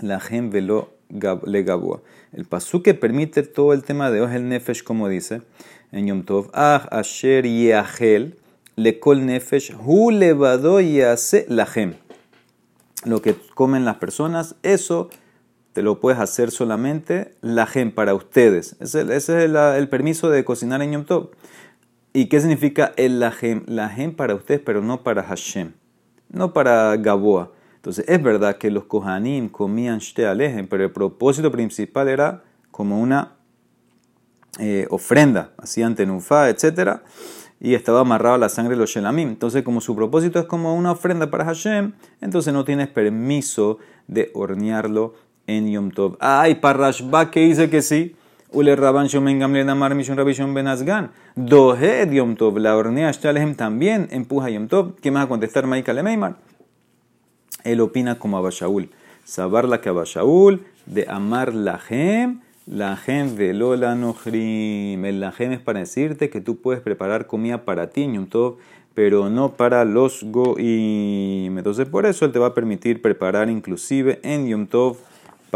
Lahem 0.01 0.49
velo 0.49 0.95
le 1.45 1.61
gabua. 1.61 2.01
El 2.33 2.45
pasú 2.45 2.81
que 2.81 2.95
permite 2.95 3.43
todo 3.43 3.73
el 3.73 3.83
tema 3.83 4.09
de 4.09 4.21
hoy 4.21 4.29
es 4.29 4.35
el 4.35 4.49
Nefesh, 4.49 4.83
como 4.83 5.07
dice 5.09 5.43
en 5.91 6.07
Yom 6.07 6.23
Tov, 6.23 6.49
Ah 6.55 6.87
Asher 6.89 7.45
Yahel, 7.45 8.35
le 8.77 8.99
kol 8.99 9.27
Nefesh, 9.27 9.75
Hu 9.79 10.09
levado 10.09 10.81
Yase 10.81 11.45
Lahem. 11.49 11.93
Lo 13.05 13.21
que 13.21 13.35
comen 13.53 13.85
las 13.85 13.97
personas, 13.97 14.55
eso 14.63 15.11
te 15.77 15.83
lo 15.83 15.99
puedes 15.99 16.19
hacer 16.19 16.49
solamente 16.49 17.35
la 17.39 17.67
gen 17.67 17.91
para 17.91 18.15
ustedes. 18.15 18.75
Ese, 18.79 19.15
es 19.15 19.29
el, 19.29 19.87
permiso 19.89 20.27
de 20.27 20.43
cocinar 20.43 20.81
en 20.81 20.93
Yom 20.93 21.05
Tov. 21.05 21.29
¿Y 22.13 22.29
qué 22.29 22.39
significa 22.39 22.93
el 22.97 23.19
la 23.19 23.29
gen? 23.31 24.15
para 24.15 24.33
ustedes, 24.33 24.59
pero 24.59 24.81
no 24.81 25.03
para 25.03 25.21
Hashem, 25.21 25.73
no 26.29 26.51
para 26.51 26.97
Gaboa. 26.97 27.51
Entonces, 27.75 28.05
es 28.07 28.23
verdad 28.23 28.57
que 28.57 28.71
los 28.71 28.85
Kohanim 28.85 29.49
comían 29.49 29.99
shte 29.99 30.25
alejen, 30.25 30.67
pero 30.67 30.83
el 30.83 30.91
propósito 30.91 31.51
principal 31.51 32.07
era 32.07 32.41
como 32.71 32.99
una 32.99 33.35
eh, 34.57 34.87
ofrenda, 34.89 35.51
hacían 35.59 35.93
tenufá, 35.93 36.49
etc. 36.49 37.01
Y 37.59 37.75
estaba 37.75 37.99
amarrado 37.99 38.33
a 38.33 38.39
la 38.39 38.49
sangre 38.49 38.73
de 38.73 38.79
los 38.79 38.89
shelamim. 38.89 39.29
Entonces, 39.29 39.61
como 39.61 39.79
su 39.79 39.95
propósito 39.95 40.39
es 40.39 40.45
como 40.45 40.73
una 40.75 40.93
ofrenda 40.93 41.29
para 41.29 41.45
Hashem, 41.45 41.93
entonces 42.19 42.51
no 42.51 42.65
tienes 42.65 42.87
permiso 42.87 43.77
de 44.07 44.31
hornearlo 44.33 45.26
en 45.47 45.69
Yom 45.71 45.91
Tov. 45.91 46.17
Ay, 46.19 46.55
Parashba 46.55 47.31
que 47.31 47.39
dice 47.39 47.69
que 47.69 47.81
sí. 47.81 48.15
Ule 48.51 48.75
Rabban 48.75 49.07
Shomen 49.07 49.39
Gamliel 49.39 49.69
Amar 49.69 49.95
Mishon 49.95 50.17
Rabbi 50.17 50.33
Shon 50.33 50.53
Ben 50.53 50.67
Azgan. 50.67 51.11
Dohed 51.35 52.11
Yom 52.11 52.35
Tov. 52.35 52.57
La 52.59 52.77
hornea 52.77 53.11
Shtalehem 53.11 53.55
también 53.55 54.07
empuja 54.11 54.49
Yom 54.49 54.67
Tov. 54.67 54.95
¿Qué 55.01 55.09
va 55.09 55.23
a 55.23 55.27
contestar 55.27 55.65
Maika 55.65 55.93
Lemeimar? 55.93 56.35
Él 57.63 57.81
opina 57.81 58.19
como 58.19 58.37
Abashaul. 58.37 58.89
Sabar 59.23 59.67
la 59.67 59.81
que 59.81 59.89
Abashaul 59.89 60.65
de 60.85 61.05
amar 61.09 61.53
la 61.53 61.79
gem. 61.79 62.41
La 62.65 62.97
gem 62.97 63.35
velo 63.35 63.75
la 63.75 63.95
nohrim. 63.95 65.03
El 65.05 65.19
la 65.21 65.31
gem 65.31 65.53
es 65.53 65.59
para 65.59 65.79
decirte 65.79 66.29
que 66.29 66.41
tú 66.41 66.57
puedes 66.57 66.81
preparar 66.81 67.27
comida 67.27 67.63
para 67.63 67.89
ti 67.89 68.11
Yom 68.11 68.27
Tov 68.27 68.57
pero 68.97 69.29
no 69.29 69.53
para 69.53 69.85
los 69.85 70.23
goim. 70.23 71.55
Entonces 71.55 71.87
por 71.87 72.07
eso 72.07 72.25
él 72.25 72.31
te 72.31 72.39
va 72.39 72.47
a 72.47 72.53
permitir 72.55 72.99
preparar 72.99 73.47
inclusive 73.47 74.19
en 74.23 74.47
Yom 74.47 74.65
Tov 74.65 74.97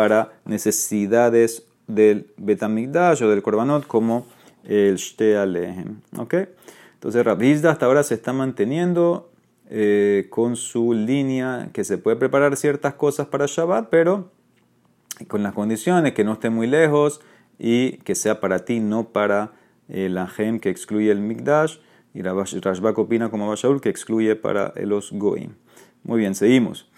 para 0.01 0.31
necesidades 0.45 1.67
del 1.85 2.25
Betamigdash 2.37 3.21
o 3.21 3.29
del 3.29 3.43
Korbanot 3.43 3.85
como 3.85 4.25
el 4.63 4.95
Shte 4.95 5.37
Alehem. 5.37 5.99
¿Ok? 6.17 6.33
Entonces 6.95 7.23
Rabizda 7.23 7.69
hasta 7.69 7.85
ahora 7.85 8.01
se 8.01 8.15
está 8.15 8.33
manteniendo 8.33 9.29
eh, 9.69 10.25
con 10.31 10.55
su 10.55 10.93
línea 10.93 11.69
que 11.71 11.83
se 11.83 11.99
puede 11.99 12.17
preparar 12.17 12.57
ciertas 12.57 12.95
cosas 12.95 13.27
para 13.27 13.45
Shabbat, 13.45 13.89
pero 13.91 14.31
con 15.27 15.43
las 15.43 15.53
condiciones 15.53 16.13
que 16.13 16.23
no 16.23 16.33
esté 16.33 16.49
muy 16.49 16.65
lejos 16.65 17.21
y 17.59 17.97
que 17.97 18.15
sea 18.15 18.39
para 18.39 18.65
ti, 18.65 18.79
no 18.79 19.09
para 19.09 19.51
el 19.87 20.17
Ajem 20.17 20.59
que 20.59 20.71
excluye 20.71 21.11
el 21.11 21.19
Mikdash. 21.19 21.77
Y 22.15 22.23
Rashbak 22.23 22.97
opina 22.97 23.29
como 23.29 23.45
Abashaul 23.45 23.81
que 23.81 23.89
excluye 23.89 24.35
para 24.35 24.73
los 24.83 25.11
Goim. 25.11 25.51
Muy 26.03 26.21
bien, 26.21 26.33
seguimos. 26.33 26.89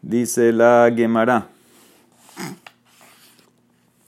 Dice 0.00 0.50
la 0.50 0.90
Gemara. 0.96 1.50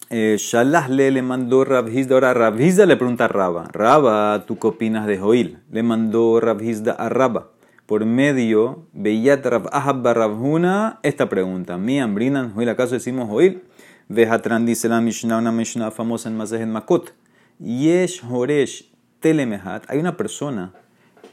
Eh, 0.09 0.37
Shalah 0.39 0.89
le, 0.89 1.21
mandó 1.23 1.65
Rabhizda. 1.65 2.15
Ahora 2.15 2.33
Rabhizda 2.33 2.87
le 2.87 2.97
pregunta 2.97 3.25
a 3.25 3.29
Raba. 3.29 3.69
Raba, 3.73 4.45
¿tú 4.47 4.59
qué 4.59 4.69
opinas 4.69 5.07
de 5.07 5.19
Joil? 5.19 5.59
Le 5.71 5.83
mandó 5.83 6.39
Rabhizda 6.39 6.93
a 6.93 7.09
Raba. 7.09 7.51
Por 7.87 8.05
medio, 8.05 8.87
Beyat 8.93 9.45
Rab 9.47 9.69
Rabhuna, 9.73 11.01
esta 11.03 11.29
pregunta. 11.29 11.77
Mi 11.77 12.01
ambrinan, 12.01 12.53
Joil, 12.55 12.69
¿acaso 12.69 12.95
decimos 12.95 13.29
Joil? 13.29 13.63
Vejatran 14.09 14.65
dice 14.65 14.89
la 14.89 15.01
Mishnah, 15.01 15.39
una 15.39 15.51
Mishnah 15.51 15.91
famosa 15.91 16.29
en 16.29 16.37
Masejet 16.37 16.69
Makot. 16.69 17.13
Yesh 17.59 18.23
Horesh 18.29 18.93
Telemehat. 19.19 19.91
Hay 19.91 19.99
una 19.99 20.17
persona 20.17 20.73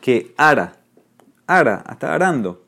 que 0.01 0.33
ara, 0.37 0.77
ara, 1.45 1.83
está 1.89 2.15
arando, 2.15 2.63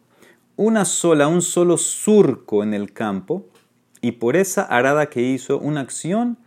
una 0.55 0.85
sola, 0.85 1.27
un 1.27 1.41
solo 1.41 1.77
surco 1.77 2.63
en 2.63 2.73
el 2.73 2.93
campo 2.93 3.47
y 4.05 4.11
por 4.11 4.35
esa 4.35 4.61
arada 4.61 5.07
que 5.07 5.19
hizo 5.19 5.57
una 5.57 5.81
acción, 5.81 6.37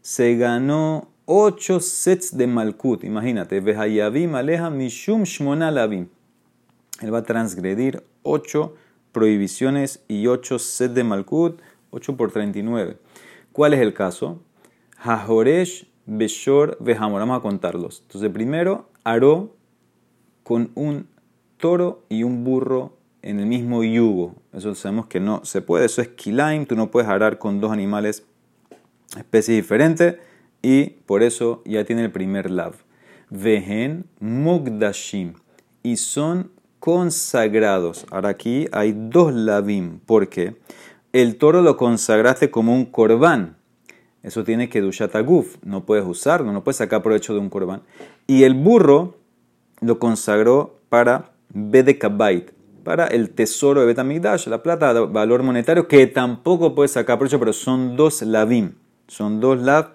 se 0.00 0.34
ganó 0.36 1.10
ocho 1.26 1.78
sets 1.78 2.34
de 2.38 2.46
Malkut. 2.46 3.04
Imagínate, 3.04 3.60
Vehayavim 3.60 4.34
aleja 4.34 4.70
mishum 4.70 5.24
shmona 5.24 5.68
Él 5.68 6.08
va 7.12 7.18
a 7.18 7.22
transgredir 7.22 8.02
ocho 8.22 8.76
prohibiciones 9.12 10.02
y 10.08 10.26
ocho 10.26 10.58
sets 10.58 10.94
de 10.94 11.04
Malkut, 11.04 11.60
8 11.90 12.16
por 12.16 12.32
39. 12.32 12.96
¿Cuál 13.52 13.74
es 13.74 13.80
el 13.80 13.92
caso? 13.92 14.40
Hajoresh 14.96 15.86
Beshor 16.06 16.78
Vehamor. 16.80 17.20
Vamos 17.20 17.36
a 17.36 17.42
contarlos. 17.42 18.04
Entonces, 18.06 18.30
primero, 18.30 18.88
aró 19.04 19.54
con 20.44 20.70
un 20.76 21.08
toro 21.58 22.04
y 22.08 22.22
un 22.22 22.42
burro 22.42 22.96
en 23.22 23.38
el 23.40 23.46
mismo 23.46 23.82
yugo. 23.82 24.34
Eso 24.52 24.74
sabemos 24.74 25.06
que 25.06 25.20
no 25.20 25.44
se 25.44 25.62
puede. 25.62 25.86
Eso 25.86 26.02
es 26.02 26.08
kilaim. 26.08 26.66
Tú 26.66 26.76
no 26.76 26.90
puedes 26.90 27.08
arar 27.08 27.38
con 27.38 27.60
dos 27.60 27.72
animales, 27.72 28.24
especies 29.16 29.56
diferentes. 29.56 30.16
Y 30.60 30.90
por 31.06 31.22
eso 31.22 31.62
ya 31.64 31.84
tiene 31.84 32.04
el 32.04 32.12
primer 32.12 32.50
lav. 32.50 32.74
Vehen 33.30 34.06
mugdashim. 34.20 35.34
Y 35.82 35.96
son 35.96 36.50
consagrados. 36.78 38.06
Ahora 38.10 38.30
aquí 38.30 38.68
hay 38.72 38.92
dos 38.92 39.32
lavim. 39.32 40.00
porque 40.04 40.56
El 41.12 41.36
toro 41.36 41.62
lo 41.62 41.76
consagraste 41.76 42.50
como 42.50 42.74
un 42.74 42.86
corbán. 42.86 43.56
Eso 44.22 44.44
tiene 44.44 44.68
que 44.68 44.80
dushataguf. 44.80 45.56
No 45.64 45.84
puedes 45.84 46.04
usarlo, 46.04 46.52
no 46.52 46.62
puedes 46.62 46.76
sacar 46.76 47.02
provecho 47.02 47.34
de 47.34 47.40
un 47.40 47.50
corbán. 47.50 47.82
Y 48.26 48.44
el 48.44 48.54
burro 48.54 49.16
lo 49.80 49.98
consagró 49.98 50.78
para 50.88 51.32
bedekabait 51.48 52.52
para 52.84 53.06
el 53.06 53.30
tesoro 53.30 53.80
de 53.80 53.86
Betamigdash, 53.86 54.46
la 54.48 54.62
plata 54.62 54.92
valor 54.92 55.42
monetario, 55.42 55.88
que 55.88 56.06
tampoco 56.06 56.74
puede 56.74 56.88
sacar 56.88 57.18
provecho, 57.18 57.38
pero 57.38 57.52
son 57.52 57.96
dos 57.96 58.22
lavim, 58.22 58.72
son 59.08 59.40
dos 59.40 59.60
lav 59.60 59.92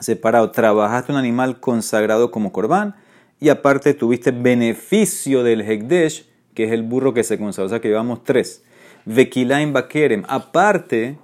separados. 0.00 0.52
Trabajaste 0.52 1.12
un 1.12 1.18
animal 1.18 1.60
consagrado 1.60 2.30
como 2.30 2.52
corbán 2.52 2.96
y 3.40 3.48
aparte 3.48 3.94
tuviste 3.94 4.30
beneficio 4.30 5.42
del 5.42 5.62
Hekdesh, 5.62 6.26
que 6.54 6.64
es 6.64 6.72
el 6.72 6.82
burro 6.82 7.14
que 7.14 7.24
se 7.24 7.38
consagró, 7.38 7.66
o 7.66 7.68
sea 7.70 7.80
que 7.80 7.88
llevamos 7.88 8.24
tres. 8.24 8.64
Vekilaim 9.06 9.72
Bakerem, 9.72 10.22
aparte, 10.28 11.18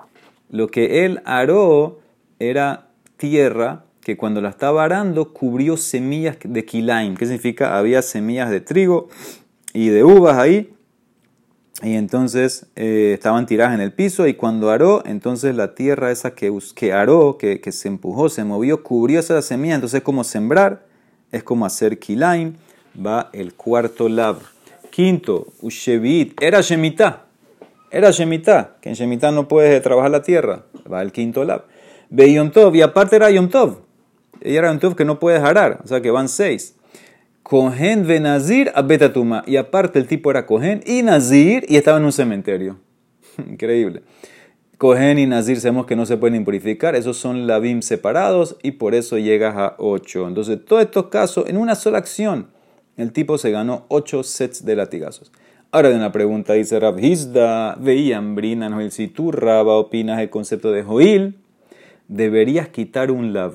lo 0.51 0.69
que 0.69 1.05
él 1.05 1.23
aró 1.25 2.01
era 2.39 2.89
tierra 3.17 3.85
que 4.03 4.17
cuando 4.17 4.41
la 4.41 4.49
estaba 4.49 4.85
arando 4.85 5.33
cubrió 5.33 5.77
semillas 5.77 6.37
de 6.43 6.65
kilaim. 6.65 7.17
¿Qué 7.17 7.27
significa? 7.27 7.79
Había 7.79 8.03
semillas 8.03 8.51
de 8.51 8.61
trigo 8.61 9.09
y 9.73 9.89
de 9.89 10.05
uvas 10.05 10.39
ahí. 10.39 10.73
Y 11.83 11.95
entonces 11.95 12.67
eh, 12.77 13.13
estaban 13.15 13.47
tiradas 13.47 13.75
en 13.75 13.81
el 13.81 13.93
piso 13.93 14.27
y 14.27 14.35
cuando 14.35 14.71
aró, 14.71 15.03
entonces 15.07 15.55
la 15.57 15.75
tierra 15.75 16.11
esa 16.11 16.35
que, 16.35 16.53
que 16.75 16.93
aró, 16.93 17.39
que, 17.39 17.61
que, 17.61 17.73
se 17.73 17.89
empujó, 17.89 18.29
se 18.29 18.45
movió, 18.45 18.83
cubrió 18.83 19.21
esa 19.21 19.41
semilla. 19.41 19.77
Entonces 19.77 20.03
como 20.03 20.25
sembrar, 20.25 20.85
es 21.33 21.43
como 21.43 21.65
hacer 21.65 21.99
kilaim. 21.99 22.57
Va 22.95 23.31
el 23.33 23.55
cuarto 23.55 24.09
lab. 24.09 24.37
Quinto, 24.91 25.47
ushevit, 25.63 26.41
era 26.43 26.61
shemitah. 26.61 27.27
Era 27.91 28.11
shemitah, 28.11 28.77
que 28.81 28.89
en 28.91 28.95
shemitah 28.95 29.31
no 29.31 29.49
puedes 29.49 29.81
trabajar 29.83 30.11
la 30.11 30.23
tierra. 30.23 30.65
Va 30.93 31.01
el 31.03 31.13
quinto 31.13 31.45
lab. 31.45 31.65
Tov, 32.53 32.75
y 32.75 32.83
aparte 32.83 33.17
era 33.17 33.31
Yom 33.31 33.49
Tov. 33.49 33.79
Ella 34.41 34.59
era 34.61 34.69
Yom 34.71 34.81
Tov 34.81 34.97
que 34.97 35.05
no 35.05 35.19
puedes 35.19 35.43
arar, 35.43 35.81
o 35.85 35.87
sea 35.87 36.01
que 36.01 36.11
van 36.11 36.29
seis. 36.29 36.77
Cohen 37.51 38.07
ve 38.07 38.21
Nazir 38.21 38.71
a 38.77 38.83
Betatuma. 38.83 39.43
Y 39.45 39.57
aparte 39.57 39.99
el 39.99 40.07
tipo 40.07 40.31
era 40.31 40.47
Cohen 40.47 40.85
y 40.87 41.03
Nazir 41.03 41.67
y 41.69 41.75
estaba 41.75 41.99
en 41.99 42.05
un 42.05 42.13
cementerio. 42.13 42.79
Increíble. 43.39 44.05
Cohen 44.79 45.19
y 45.19 45.27
Nazir 45.27 45.61
sabemos 45.61 45.87
que 45.87 45.97
no 45.97 46.07
se 46.07 46.17
pueden 46.17 46.37
impurificar. 46.37 46.95
Esos 46.95 47.17
son 47.17 47.49
labim 47.49 47.83
separados 47.83 48.57
y 48.63 48.71
por 48.71 48.95
eso 48.95 49.19
llegas 49.19 49.57
a 49.57 49.75
8. 49.79 50.29
Entonces, 50.29 50.65
todos 50.65 50.83
estos 50.83 51.07
casos, 51.07 51.49
en 51.49 51.57
una 51.57 51.75
sola 51.75 51.99
acción, 51.99 52.51
el 52.97 53.11
tipo 53.11 53.37
se 53.37 53.51
ganó 53.51 53.85
8 53.89 54.23
sets 54.23 54.65
de 54.65 54.77
latigazos. 54.77 55.33
Ahora 55.73 55.89
de 55.89 55.97
una 55.97 56.13
pregunta 56.13 56.53
dice 56.53 56.79
Rab 56.79 57.01
Hizda, 57.01 57.75
veían 57.81 58.37
Brina, 58.37 58.91
si 58.93 59.09
tú 59.09 59.33
Raba 59.33 59.75
opinas 59.75 60.21
el 60.21 60.31
concepto 60.31 60.71
de 60.71 60.85
Joil, 60.85 61.37
deberías 62.07 62.69
quitar 62.69 63.11
un 63.11 63.33
lav. 63.33 63.55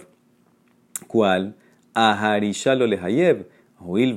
¿Cuál? 1.08 1.56
Aharishalo 1.94 2.88
lehayev 2.88 3.54
Oil 3.79 4.15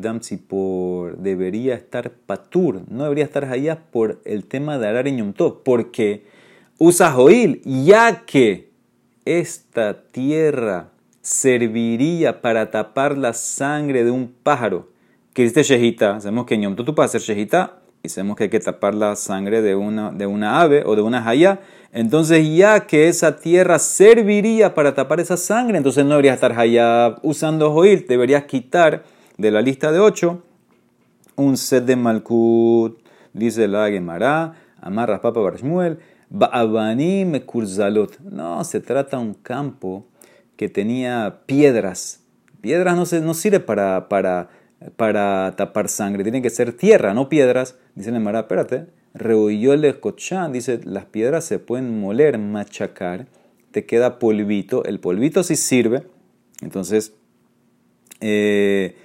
dam 0.00 0.20
por 0.48 1.18
debería 1.18 1.74
estar 1.74 2.10
patur, 2.10 2.82
no 2.88 3.02
debería 3.02 3.24
estar 3.24 3.44
allá 3.44 3.82
por 3.90 4.20
el 4.24 4.44
tema 4.44 4.78
de 4.78 4.88
arar 4.88 5.08
en 5.08 5.34
porque 5.64 6.24
usa 6.78 7.18
oil, 7.18 7.60
ya 7.64 8.24
que 8.24 8.70
esta 9.24 10.02
tierra 10.04 10.90
serviría 11.20 12.40
para 12.40 12.70
tapar 12.70 13.18
la 13.18 13.32
sangre 13.32 14.04
de 14.04 14.10
un 14.10 14.32
pájaro. 14.42 14.88
Que 15.34 15.42
dice 15.42 15.62
Shehita, 15.64 16.20
sabemos 16.20 16.46
que 16.46 16.54
en 16.54 16.62
Yom 16.62 16.76
tú 16.76 16.94
puedes 16.94 17.14
hacer 17.14 17.20
Shehita 17.20 17.80
y 18.06 18.34
que 18.34 18.44
hay 18.44 18.50
que 18.50 18.60
tapar 18.60 18.94
la 18.94 19.16
sangre 19.16 19.62
de 19.62 19.74
una, 19.74 20.10
de 20.10 20.26
una 20.26 20.60
ave 20.60 20.82
o 20.86 20.96
de 20.96 21.02
una 21.02 21.22
jaya. 21.22 21.60
Entonces, 21.92 22.46
ya 22.54 22.86
que 22.86 23.08
esa 23.08 23.36
tierra 23.36 23.78
serviría 23.78 24.74
para 24.74 24.94
tapar 24.94 25.20
esa 25.20 25.36
sangre, 25.36 25.78
entonces 25.78 26.04
no 26.04 26.10
deberías 26.10 26.34
estar 26.34 26.58
allá 26.58 27.16
usando 27.22 27.72
joil, 27.72 28.06
deberías 28.08 28.44
quitar 28.44 29.04
de 29.38 29.50
la 29.50 29.60
lista 29.60 29.92
de 29.92 30.00
ocho 30.00 30.42
un 31.36 31.56
set 31.56 31.84
de 31.84 31.96
Malkut, 31.96 32.98
dice 33.32 33.68
la 33.68 33.88
Gemara, 33.88 34.54
amarras 34.80 35.20
papa 35.20 35.40
barshmuel, 35.40 35.98
me 36.30 37.42
kurzalot. 37.44 38.18
No, 38.20 38.64
se 38.64 38.80
trata 38.80 39.18
un 39.18 39.34
campo 39.34 40.06
que 40.56 40.68
tenía 40.68 41.40
piedras. 41.46 42.20
Piedras 42.60 42.96
no, 42.96 43.06
se, 43.06 43.20
no 43.20 43.34
sirve 43.34 43.60
para, 43.60 44.08
para, 44.08 44.48
para 44.96 45.54
tapar 45.56 45.88
sangre, 45.88 46.22
tiene 46.22 46.42
que 46.42 46.50
ser 46.50 46.72
tierra, 46.72 47.14
no 47.14 47.28
piedras. 47.28 47.76
Dice 47.94 48.10
la 48.10 48.18
Gemara, 48.18 48.40
espérate, 48.40 48.86
el 49.14 50.00
cochán, 50.00 50.52
dice, 50.52 50.80
las 50.84 51.06
piedras 51.06 51.44
se 51.44 51.58
pueden 51.58 52.00
moler, 52.00 52.38
machacar, 52.38 53.26
te 53.70 53.86
queda 53.86 54.18
polvito, 54.18 54.84
el 54.84 55.00
polvito 55.00 55.42
sí 55.42 55.56
sirve, 55.56 56.02
entonces 56.60 57.14
eh, 58.20 58.96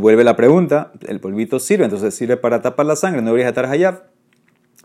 vuelve 0.00 0.24
la 0.24 0.36
pregunta, 0.36 0.92
el 1.06 1.20
polvito 1.20 1.58
sirve, 1.58 1.84
entonces 1.84 2.14
sirve 2.14 2.36
para 2.36 2.62
tapar 2.62 2.86
la 2.86 2.96
sangre, 2.96 3.22
no 3.22 3.28
deberías 3.28 3.48
estar 3.48 3.66
allá. 3.66 4.04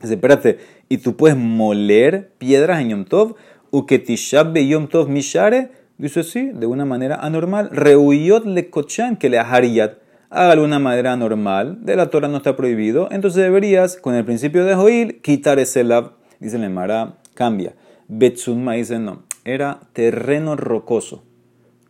Dice, 0.01 0.15
espérate, 0.15 0.57
¿y 0.89 0.97
tú 0.97 1.15
puedes 1.15 1.37
moler 1.37 2.31
piedras 2.39 2.81
en 2.81 2.89
Yom 2.89 3.05
Tov? 3.05 3.35
¿Uketishab 3.69 4.51
be 4.51 4.67
Yom 4.67 4.87
Tov 4.87 5.07
mishare? 5.09 5.69
Dice, 5.99 6.23
sí, 6.23 6.49
de 6.53 6.65
una 6.65 6.85
manera 6.85 7.15
anormal. 7.17 7.69
Reuyot 7.71 8.45
le 8.45 8.71
cochán 8.71 9.17
que 9.17 9.29
le 9.29 9.37
ahariyat 9.37 10.00
hágalo 10.31 10.61
de 10.61 10.67
una 10.67 10.79
manera 10.79 11.15
normal, 11.17 11.79
de 11.81 11.95
la 11.95 12.09
Torah 12.09 12.29
no 12.29 12.37
está 12.37 12.55
prohibido, 12.55 13.09
entonces 13.11 13.43
deberías, 13.43 13.97
con 13.97 14.15
el 14.15 14.25
principio 14.25 14.65
de 14.65 14.75
Joil, 14.75 15.21
quitar 15.21 15.59
ese 15.59 15.83
lab. 15.83 16.13
Dice 16.39 16.55
el 16.55 16.69
Mara, 16.69 17.17
cambia. 17.35 17.73
Betsunma 18.07 18.73
dice 18.73 18.97
no, 18.97 19.23
era 19.45 19.79
terreno 19.93 20.55
rocoso, 20.55 21.23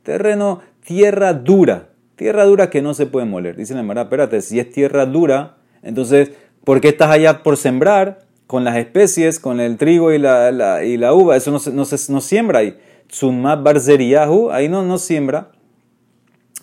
terreno, 0.03 0.59
tierra 0.85 1.33
dura, 1.33 1.89
tierra 2.15 2.45
dura 2.45 2.69
que 2.69 2.81
no 2.81 2.93
se 2.93 3.05
puede 3.05 3.25
moler. 3.25 3.55
Dice 3.55 3.75
el 3.75 3.83
Mara, 3.83 4.03
espérate, 4.03 4.41
si 4.41 4.59
es 4.59 4.69
tierra 4.71 5.05
dura, 5.05 5.57
entonces, 5.83 6.31
¿por 6.63 6.81
qué 6.81 6.89
estás 6.89 7.11
allá 7.11 7.43
por 7.43 7.57
sembrar? 7.57 8.25
Con 8.47 8.63
las 8.65 8.75
especies, 8.75 9.39
con 9.39 9.59
el 9.59 9.77
trigo 9.77 10.11
y 10.11 10.17
la, 10.17 10.83
y 10.83 10.97
la 10.97 11.13
uva, 11.13 11.37
eso 11.37 11.51
no, 11.51 11.59
no, 11.71 11.85
no 12.09 12.21
siembra 12.21 12.59
ahí. 12.59 12.77
Tsumma 13.07 13.55
barzeriyahu, 13.55 14.51
ahí 14.51 14.67
no, 14.67 14.83
no 14.83 14.97
siembra. 14.97 15.51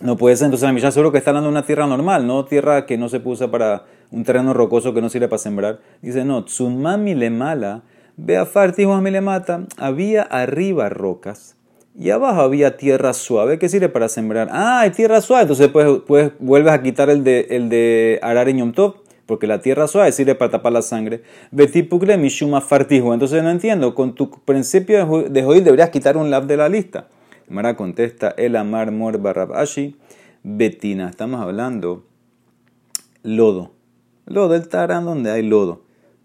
No 0.01 0.15
puede 0.17 0.35
ser, 0.37 0.45
entonces 0.45 0.65
la 0.65 0.73
Mishnah 0.73 0.91
seguro 0.91 1.11
que 1.11 1.17
está 1.17 1.31
hablando 1.31 1.49
de 1.49 1.51
una 1.51 1.65
tierra 1.65 1.85
normal, 1.85 2.25
no 2.25 2.45
tierra 2.45 2.85
que 2.85 2.97
no 2.97 3.09
se 3.09 3.19
puso 3.19 3.51
para 3.51 3.83
un 4.11 4.23
terreno 4.23 4.53
rocoso 4.53 4.93
que 4.93 5.01
no 5.01 5.09
sirve 5.09 5.27
para 5.27 5.39
sembrar. 5.39 5.79
Dice, 6.01 6.23
no, 6.23 6.45
tsunmami 6.45 7.15
le 7.15 7.29
mala, 7.29 7.83
Vea 8.21 8.45
Fartijo 8.45 8.99
me 8.99 9.11
le 9.11 9.21
mata. 9.21 9.63
Había 9.77 10.23
arriba 10.23 10.89
rocas 10.89 11.55
y 11.97 12.09
abajo 12.09 12.41
había 12.41 12.75
tierra 12.75 13.13
suave. 13.13 13.57
¿Qué 13.59 13.69
sirve 13.69 13.87
para 13.87 14.09
sembrar? 14.09 14.49
Ah, 14.51 14.81
hay 14.81 14.89
tierra 14.89 15.21
suave. 15.21 15.43
Entonces 15.43 15.69
pues, 15.69 16.01
pues 16.05 16.31
vuelves 16.39 16.73
a 16.73 16.81
quitar 16.81 17.09
el 17.09 17.23
de, 17.23 17.47
el 17.51 17.69
de 17.69 18.19
arar 18.21 18.49
en 18.49 18.57
Yom 18.57 18.73
porque 19.25 19.47
la 19.47 19.61
tierra 19.61 19.87
suave 19.87 20.11
sirve 20.11 20.35
para 20.35 20.51
tapar 20.51 20.73
la 20.73 20.81
sangre. 20.81 21.21
Betipukle 21.51 22.17
mishuma 22.17 22.59
fartijo. 22.59 23.13
Entonces 23.13 23.41
no 23.41 23.51
entiendo. 23.51 23.95
Con 23.95 24.15
tu 24.15 24.29
principio 24.43 25.23
de 25.29 25.43
Joil 25.43 25.63
deberías 25.63 25.89
quitar 25.89 26.17
un 26.17 26.29
lab 26.29 26.45
de 26.45 26.57
la 26.57 26.67
lista. 26.67 27.07
Mara 27.49 27.75
contesta 27.75 28.33
el 28.37 28.55
amar 28.55 28.91
mor 28.91 29.17
barrabashi. 29.17 29.95
Betina. 30.43 31.09
Estamos 31.09 31.41
hablando 31.41 32.05
lodo. 33.23 33.71
Lodo, 34.25 34.55
el 34.55 34.67
tarán 34.67 35.05
donde 35.05 35.31
hay 35.31 35.43
lodo. 35.43 35.83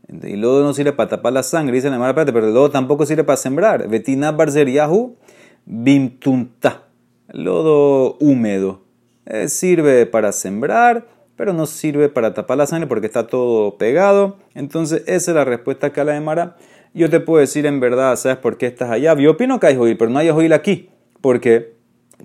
Y 0.08 0.36
lodo 0.36 0.62
no 0.62 0.74
sirve 0.74 0.92
para 0.92 1.08
tapar 1.08 1.32
la 1.32 1.42
sangre, 1.42 1.74
dice 1.76 1.88
la 1.88 2.14
parte, 2.14 2.32
pero 2.32 2.46
el 2.46 2.54
lodo 2.54 2.70
tampoco 2.70 3.06
sirve 3.06 3.24
para 3.24 3.38
sembrar. 3.38 3.88
Betina 3.88 4.32
barzeriahu 4.32 5.16
bimtunta. 5.64 6.84
Lodo 7.32 8.16
húmedo. 8.20 8.82
Eh, 9.24 9.48
sirve 9.48 10.04
para 10.04 10.32
sembrar, 10.32 11.06
pero 11.36 11.54
no 11.54 11.64
sirve 11.64 12.10
para 12.10 12.34
tapar 12.34 12.58
la 12.58 12.66
sangre 12.66 12.86
porque 12.86 13.06
está 13.06 13.26
todo 13.26 13.78
pegado. 13.78 14.36
Entonces, 14.54 15.02
esa 15.06 15.30
es 15.30 15.34
la 15.34 15.44
respuesta 15.44 15.90
que 15.90 16.02
a 16.02 16.04
la 16.04 16.12
de 16.12 16.20
Mara. 16.20 16.56
Yo 16.92 17.08
te 17.08 17.18
puedo 17.18 17.40
decir 17.40 17.64
en 17.66 17.80
verdad, 17.80 18.14
¿sabes 18.16 18.36
por 18.36 18.58
qué 18.58 18.66
estás 18.66 18.90
allá? 18.90 19.16
Yo 19.16 19.32
opino 19.32 19.58
que 19.58 19.66
hay 19.66 19.76
joil, 19.76 19.96
pero 19.96 20.10
no 20.10 20.18
hay 20.18 20.28
joil 20.30 20.52
aquí. 20.52 20.90
¿Por 21.24 21.40
qué? 21.40 21.72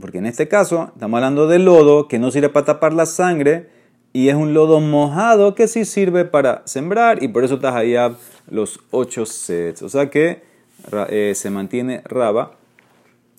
Porque 0.02 0.18
en 0.18 0.26
este 0.26 0.50
caso 0.50 0.92
estamos 0.94 1.20
hablando 1.20 1.48
de 1.48 1.58
lodo 1.58 2.10
que 2.10 2.20
no 2.20 2.32
sirve 2.32 2.50
para 2.50 2.66
tapar 2.66 2.92
la 2.92 3.06
sangre 3.06 3.70
y 4.12 4.28
es 4.28 4.36
un 4.36 4.54
lodo 4.54 4.82
mojado 4.82 5.56
que 5.56 5.70
sí 5.70 5.86
sirve 5.86 6.26
para 6.26 6.64
sembrar 6.66 7.24
y 7.24 7.30
por 7.30 7.46
eso 7.46 7.62
allá 7.64 8.12
los 8.52 8.82
ocho 8.92 9.26
sets. 9.26 9.84
O 9.84 9.88
sea 9.88 10.10
que 10.10 10.42
eh, 11.08 11.32
se 11.34 11.50
mantiene 11.50 12.02
Raba 12.04 12.58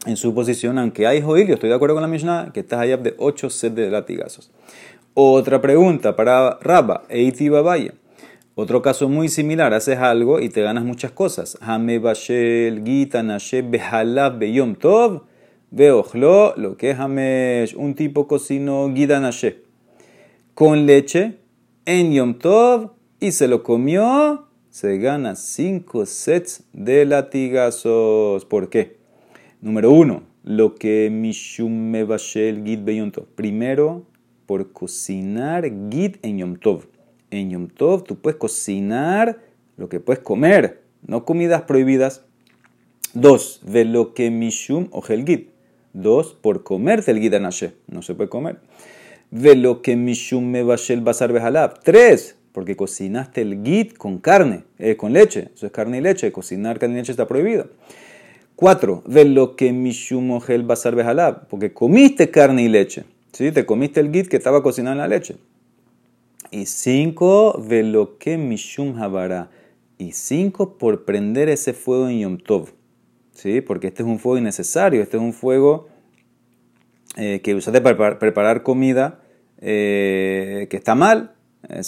en 0.06 0.16
su 0.16 0.32
posición, 0.32 0.78
aunque 0.78 1.06
hay 1.06 1.20
Joil, 1.20 1.46
yo 1.46 1.52
estoy 1.52 1.68
de 1.68 1.74
acuerdo 1.74 1.94
con 1.94 2.02
la 2.04 2.08
Mishnah, 2.08 2.52
que 2.54 2.64
allá 2.74 2.96
de 2.96 3.14
ocho 3.18 3.50
sets 3.50 3.76
de 3.76 3.90
latigazos. 3.90 4.50
Otra 5.12 5.60
pregunta 5.60 6.16
para 6.16 6.58
Raba, 6.62 7.02
Eiti 7.10 7.50
Babaya. 7.50 7.92
Otro 8.54 8.80
caso 8.80 9.10
muy 9.10 9.28
similar, 9.28 9.74
haces 9.74 9.98
algo 9.98 10.40
y 10.40 10.48
te 10.48 10.62
ganas 10.62 10.84
muchas 10.84 11.10
cosas. 11.10 11.58
Hame 11.60 11.98
Bashel, 11.98 12.82
Gita, 12.82 13.22
Nashe, 13.22 13.60
Behalab, 13.60 14.38
Beyom 14.38 14.74
Tov, 14.74 15.28
Beojlo, 15.72 16.54
lo 16.56 16.76
que 16.76 16.90
es 16.90 17.74
un 17.74 17.94
tipo 17.94 18.26
cocino 18.26 18.92
Gita 18.92 19.20
Nashe 19.20 19.62
con 20.60 20.84
leche 20.84 21.38
en 21.86 22.12
Yom 22.12 22.34
Tov 22.34 22.90
y 23.20 23.32
se 23.32 23.48
lo 23.48 23.62
comió, 23.62 24.48
se 24.68 24.98
gana 24.98 25.36
5 25.36 26.06
sets 26.06 26.64
de 26.72 27.04
latigazos. 27.04 28.44
¿Por 28.46 28.68
qué? 28.68 28.98
Número 29.60 29.92
uno, 29.92 30.24
lo 30.42 30.74
que 30.74 31.08
Mishum 31.08 31.90
Mebashel 31.90 32.64
Git 32.64 32.84
Yom 32.86 33.12
Tov. 33.12 33.26
Primero, 33.36 34.04
por 34.46 34.72
cocinar 34.72 35.70
Git 35.90 36.18
en 36.22 36.38
Yom 36.38 36.56
Tov. 36.56 36.88
En 37.30 37.48
Yom 37.48 37.68
Tov 37.68 38.02
tú 38.02 38.16
puedes 38.16 38.38
cocinar 38.40 39.38
lo 39.76 39.88
que 39.88 40.00
puedes 40.00 40.20
comer, 40.20 40.82
no 41.06 41.24
comidas 41.24 41.62
prohibidas. 41.62 42.24
Dos, 43.14 43.60
de 43.64 43.84
lo 43.84 44.14
que 44.14 44.32
Mishum 44.32 44.88
o 44.90 45.00
Git. 45.00 45.59
Dos, 45.92 46.34
por 46.40 46.62
comerse 46.62 47.10
el 47.10 47.20
Git 47.20 47.34
Anashe. 47.34 47.72
No 47.88 48.02
se 48.02 48.14
puede 48.14 48.30
comer 48.30 48.58
de 49.30 49.54
lo 49.54 49.80
que 49.82 49.96
mishum 49.96 50.44
me 50.44 50.60
el 50.60 51.00
basar 51.00 51.32
bejalab. 51.32 51.80
Tres, 51.82 52.36
porque 52.52 52.76
cocinaste 52.76 53.42
el 53.42 53.62
git 53.64 53.96
con 53.96 54.18
carne, 54.18 54.64
eh, 54.78 54.96
con 54.96 55.12
leche. 55.12 55.50
Eso 55.54 55.66
es 55.66 55.72
carne 55.72 55.98
y 55.98 56.00
leche. 56.00 56.32
Cocinar 56.32 56.78
carne 56.78 56.96
y 56.96 56.98
leche 56.98 57.12
está 57.12 57.26
prohibido. 57.26 57.68
Cuatro, 58.56 59.02
de 59.06 59.24
lo 59.24 59.56
que 59.56 59.72
mishum 59.72 60.38
el 60.48 60.64
basar 60.64 60.94
bejalab, 60.94 61.46
porque 61.48 61.72
comiste 61.72 62.30
carne 62.30 62.62
y 62.62 62.68
leche. 62.68 63.04
¿sí? 63.32 63.52
Te 63.52 63.64
comiste 63.64 64.00
el 64.00 64.12
git 64.12 64.28
que 64.28 64.36
estaba 64.36 64.62
cocinado 64.62 64.92
en 64.92 64.98
la 64.98 65.08
leche. 65.08 65.36
Y 66.50 66.66
cinco, 66.66 67.62
de 67.66 67.84
lo 67.84 68.18
que 68.18 68.36
mishum 68.36 69.00
habara. 69.00 69.50
Y 69.96 70.12
cinco, 70.12 70.76
por 70.76 71.04
prender 71.04 71.48
ese 71.48 71.72
fuego 71.72 72.08
en 72.08 72.20
Yom 72.20 72.38
Tov. 72.38 72.70
¿Sí? 73.32 73.60
Porque 73.60 73.88
este 73.88 74.02
es 74.02 74.08
un 74.08 74.18
fuego 74.18 74.38
innecesario. 74.38 75.02
Este 75.02 75.16
es 75.16 75.22
un 75.22 75.32
fuego 75.32 75.88
eh, 77.16 77.40
que 77.42 77.54
usaste 77.54 77.80
para 77.80 78.18
preparar 78.18 78.62
comida 78.62 79.20
eh, 79.60 80.66
que 80.70 80.76
está 80.76 80.94
mal. 80.94 81.34
Eh, 81.68 81.82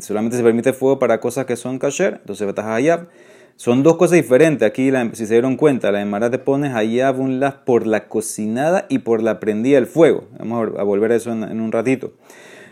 solamente 0.00 0.36
se 0.36 0.42
permite 0.42 0.72
fuego 0.72 0.98
para 0.98 1.20
cosas 1.20 1.46
que 1.46 1.56
son 1.56 1.78
kasher. 1.78 2.18
Entonces, 2.20 2.46
hayab. 2.58 3.08
Son 3.56 3.82
dos 3.82 3.96
cosas 3.96 4.16
diferentes. 4.16 4.68
Aquí, 4.68 4.90
si 5.14 5.26
se 5.26 5.34
dieron 5.34 5.56
cuenta, 5.56 5.90
la 5.90 6.02
Emara 6.02 6.30
te 6.30 6.38
pones 6.38 6.74
hayab 6.74 7.18
un 7.18 7.40
las 7.40 7.54
por 7.54 7.86
la 7.86 8.06
cocinada 8.06 8.84
y 8.90 8.98
por 8.98 9.22
la 9.22 9.40
prendida 9.40 9.76
del 9.76 9.86
fuego. 9.86 10.28
Vamos 10.38 10.78
a 10.78 10.82
volver 10.82 11.12
a 11.12 11.16
eso 11.16 11.32
en, 11.32 11.60
un 11.60 11.72
ratito. 11.72 12.12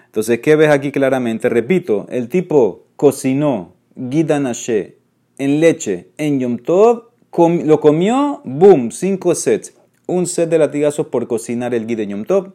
Entonces, 0.04 0.40
¿qué 0.40 0.56
ves 0.56 0.68
aquí 0.68 0.92
claramente? 0.92 1.48
Repito, 1.48 2.06
el 2.10 2.28
tipo 2.28 2.86
cocinó 2.96 3.74
gidanashe 3.96 4.98
en 5.38 5.60
leche 5.60 6.10
en 6.18 6.38
Yom 6.38 6.58
Tov, 6.58 7.13
lo 7.36 7.80
comió, 7.80 8.40
boom, 8.44 8.90
cinco 8.90 9.34
sets 9.34 9.74
un 10.06 10.26
set 10.26 10.50
de 10.50 10.58
latigazos 10.58 11.06
por 11.06 11.26
cocinar 11.26 11.74
el 11.74 11.86
guid 11.86 11.98
de 11.98 12.06
Yom 12.06 12.24
Tov, 12.24 12.52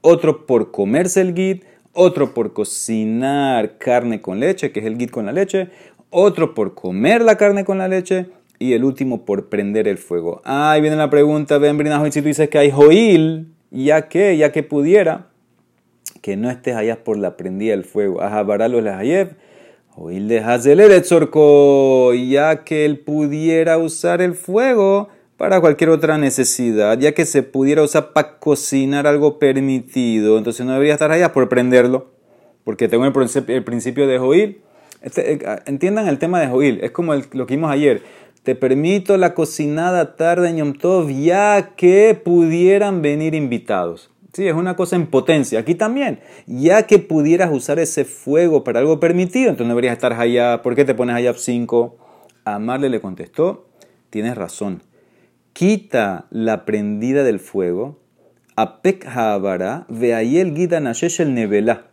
otro 0.00 0.46
por 0.46 0.70
comerse 0.70 1.20
el 1.20 1.34
guid, 1.34 1.62
otro 1.92 2.34
por 2.34 2.52
cocinar 2.52 3.78
carne 3.78 4.20
con 4.20 4.40
leche, 4.40 4.72
que 4.72 4.80
es 4.80 4.86
el 4.86 4.98
guid 4.98 5.10
con 5.10 5.26
la 5.26 5.32
leche, 5.32 5.70
otro 6.10 6.54
por 6.54 6.74
comer 6.74 7.22
la 7.22 7.36
carne 7.36 7.64
con 7.64 7.78
la 7.78 7.88
leche 7.88 8.26
y 8.58 8.74
el 8.74 8.84
último 8.84 9.24
por 9.24 9.48
prender 9.48 9.88
el 9.88 9.98
fuego. 9.98 10.42
Ahí 10.44 10.80
viene 10.80 10.96
la 10.96 11.10
pregunta, 11.10 11.58
ven 11.58 11.78
Brinajo, 11.78 12.10
si 12.10 12.20
tú 12.20 12.28
dices 12.28 12.48
que 12.48 12.58
hay 12.58 12.70
joil, 12.70 13.48
ya 13.70 14.08
que, 14.08 14.36
ya 14.36 14.52
que 14.52 14.62
pudiera, 14.62 15.28
que 16.20 16.36
no 16.36 16.50
estés 16.50 16.76
allá 16.76 17.02
por 17.02 17.16
la 17.16 17.36
prendida 17.36 17.72
del 17.72 17.84
fuego. 17.84 18.20
Ajabaralo 18.20 18.80
lehayev, 18.80 19.36
joil 20.00 20.28
de 20.28 20.38
Hazeler 20.40 20.90
ya 22.26 22.64
que 22.64 22.84
él 22.86 22.98
pudiera 23.00 23.76
usar 23.76 24.22
el 24.22 24.34
fuego 24.34 25.10
para 25.36 25.60
cualquier 25.60 25.90
otra 25.90 26.16
necesidad, 26.16 26.98
ya 26.98 27.12
que 27.12 27.26
se 27.26 27.42
pudiera 27.42 27.82
usar 27.82 28.14
para 28.14 28.38
cocinar 28.38 29.06
algo 29.06 29.38
permitido, 29.38 30.38
entonces 30.38 30.64
no 30.64 30.72
debería 30.72 30.94
estar 30.94 31.10
allá 31.12 31.32
por 31.32 31.50
prenderlo, 31.50 32.10
porque 32.64 32.88
tengo 32.88 33.04
el, 33.04 33.12
principio 33.64 34.06
de 34.06 34.18
Joil. 34.18 34.60
Este, 35.02 35.32
eh, 35.32 35.38
entiendan 35.66 36.08
el 36.08 36.18
tema 36.18 36.40
de 36.40 36.46
Joil, 36.46 36.80
es 36.82 36.92
como 36.92 37.14
lo 37.14 37.46
que 37.46 37.56
vimos 37.56 37.70
ayer. 37.70 38.02
Te 38.42 38.54
permito 38.54 39.18
la 39.18 39.34
cocinada 39.34 40.16
tarde 40.16 40.48
en 40.48 40.56
Yom 40.58 40.72
Tov, 40.72 41.10
ya 41.10 41.72
que 41.76 42.18
pudieran 42.22 43.02
venir 43.02 43.34
invitados. 43.34 44.09
Sí, 44.32 44.46
es 44.46 44.54
una 44.54 44.76
cosa 44.76 44.96
en 44.96 45.08
potencia. 45.08 45.58
Aquí 45.58 45.74
también, 45.74 46.20
ya 46.46 46.86
que 46.86 46.98
pudieras 46.98 47.50
usar 47.52 47.78
ese 47.78 48.04
fuego 48.04 48.62
para 48.62 48.80
algo 48.80 49.00
permitido, 49.00 49.50
entonces 49.50 49.66
no 49.66 49.74
deberías 49.74 49.94
estar 49.94 50.12
allá. 50.12 50.62
¿Por 50.62 50.76
qué 50.76 50.84
te 50.84 50.94
pones 50.94 51.16
allá 51.16 51.34
5? 51.34 51.96
Amarle 52.44 52.88
le 52.88 53.00
contestó, 53.00 53.68
tienes 54.10 54.36
razón 54.36 54.82
quita 55.52 56.26
la 56.30 56.64
prendida 56.64 57.24
del 57.24 57.40
fuego, 57.40 57.98
apek 58.56 59.06
haabara, 59.06 59.86
ve 59.88 60.14
ahí 60.14 60.38
el 60.38 60.54
gitanashe 60.54 61.22
el 61.22 61.34
nevela, 61.34 61.86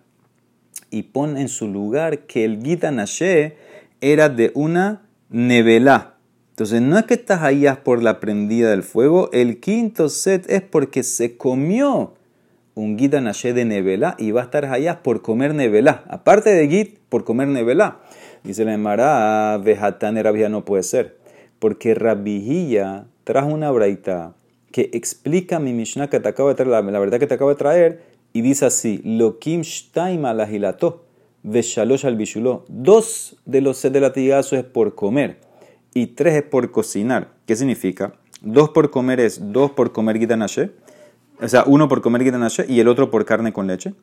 y 0.89 1.04
pon 1.04 1.38
en 1.38 1.50
su 1.50 1.67
lugar 1.67 2.28
que 2.28 2.45
el 2.45 2.63
gitanashe 2.63 3.58
era 4.00 4.30
de 4.30 4.52
una 4.54 5.08
nevela. 5.30 6.15
Entonces 6.52 6.82
no 6.82 6.97
es 6.97 7.06
que 7.06 7.15
estás 7.15 7.41
allá 7.41 7.84
por 7.84 8.02
la 8.02 8.19
prendida 8.19 8.69
del 8.69 8.84
fuego, 8.84 9.30
el 9.34 9.60
quinto 9.60 10.10
set 10.10 10.50
es 10.50 10.62
porque 10.62 11.04
se 11.04 11.38
comió 11.38 12.13
un 12.77 12.97
gitanashe 12.97 13.53
de 13.53 13.65
nevela 13.65 14.15
y 14.19 14.31
va 14.31 14.41
a 14.41 14.43
estar 14.45 14.65
allá 14.65 15.01
por 15.01 15.23
comer 15.23 15.55
nevela. 15.55 16.03
Aparte 16.07 16.51
de 16.51 16.67
git, 16.67 16.99
por 17.09 17.23
comer 17.23 17.47
nevela. 17.47 17.99
Dice 18.43 18.65
la 18.65 18.73
Emara, 18.73 19.57
vejatán 19.57 20.17
era 20.17 20.31
no 20.49 20.63
puede 20.63 20.83
ser. 20.83 21.17
Porque 21.59 21.95
Rabijilla 21.95 23.07
trajo 23.23 23.47
una 23.47 23.71
braita 23.71 24.35
que 24.71 24.91
explica 24.93 25.59
mi 25.59 25.73
Mishnah 25.73 26.07
que 26.09 26.19
te 26.19 26.29
acabo 26.29 26.49
de 26.49 26.55
traer, 26.55 26.69
la, 26.69 26.99
verdad 26.99 27.19
que 27.19 27.25
te 27.25 27.33
acabo 27.33 27.49
de 27.49 27.55
traer, 27.55 28.03
y 28.31 28.41
dice 28.41 28.65
así: 28.67 29.01
Lokim 29.03 29.61
shtaim 29.61 30.25
alahilato, 30.25 31.03
veshalosh 31.41 32.05
al 32.05 32.15
bishuló. 32.15 32.63
Dos 32.67 33.37
de 33.45 33.61
los 33.61 33.77
set 33.77 33.91
de 33.91 34.01
latigazo 34.01 34.55
es 34.55 34.63
por 34.63 34.93
comer 34.93 35.39
y 35.95 36.07
tres 36.07 36.35
es 36.35 36.43
por 36.43 36.69
cocinar. 36.69 37.29
¿Qué 37.47 37.55
significa? 37.55 38.13
Dos 38.41 38.69
por 38.69 38.91
comer 38.91 39.19
es 39.19 39.51
dos 39.51 39.71
por 39.71 39.91
comer 39.91 40.19
gitanashe, 40.19 40.69
o 41.39 41.47
sea, 41.47 41.63
uno 41.67 41.88
por 41.88 42.02
comer 42.02 42.23
gitanashe 42.23 42.65
y 42.67 42.80
el 42.80 42.88
otro 42.88 43.12
por 43.12 43.26
carne 43.26 43.54
con 43.54 43.67
leche. 43.67 43.93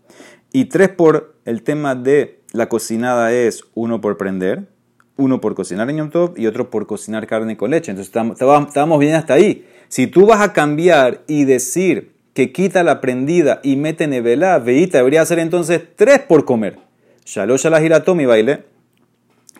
Y 0.52 0.66
tres 0.66 0.88
por 0.88 1.34
el 1.44 1.62
tema 1.62 1.94
de 1.94 2.40
la 2.52 2.68
cocinada 2.68 3.32
es 3.32 3.64
uno 3.74 4.00
por 4.00 4.16
prender, 4.16 4.68
uno 5.16 5.40
por 5.40 5.54
cocinar 5.54 5.90
en 5.90 5.96
Yom 5.96 6.10
Tov 6.10 6.34
y 6.36 6.46
otro 6.46 6.70
por 6.70 6.86
cocinar 6.86 7.26
carne 7.26 7.56
con 7.56 7.70
leche. 7.70 7.90
Entonces 7.90 8.14
estamos 8.14 8.98
bien 9.00 9.14
hasta 9.14 9.34
ahí. 9.34 9.66
Si 9.88 10.06
tú 10.06 10.26
vas 10.26 10.40
a 10.40 10.52
cambiar 10.52 11.22
y 11.26 11.44
decir 11.44 12.14
que 12.34 12.52
quita 12.52 12.82
la 12.82 13.00
prendida 13.00 13.60
y 13.62 13.76
mete 13.76 14.06
nevela, 14.06 14.58
veita, 14.58 14.98
debería 14.98 15.24
ser 15.26 15.38
entonces 15.38 15.82
tres 15.96 16.20
por 16.20 16.44
comer. 16.44 16.78
Shalosh 17.24 17.66
la 17.66 18.04
mi 18.14 18.26
baile. 18.26 18.64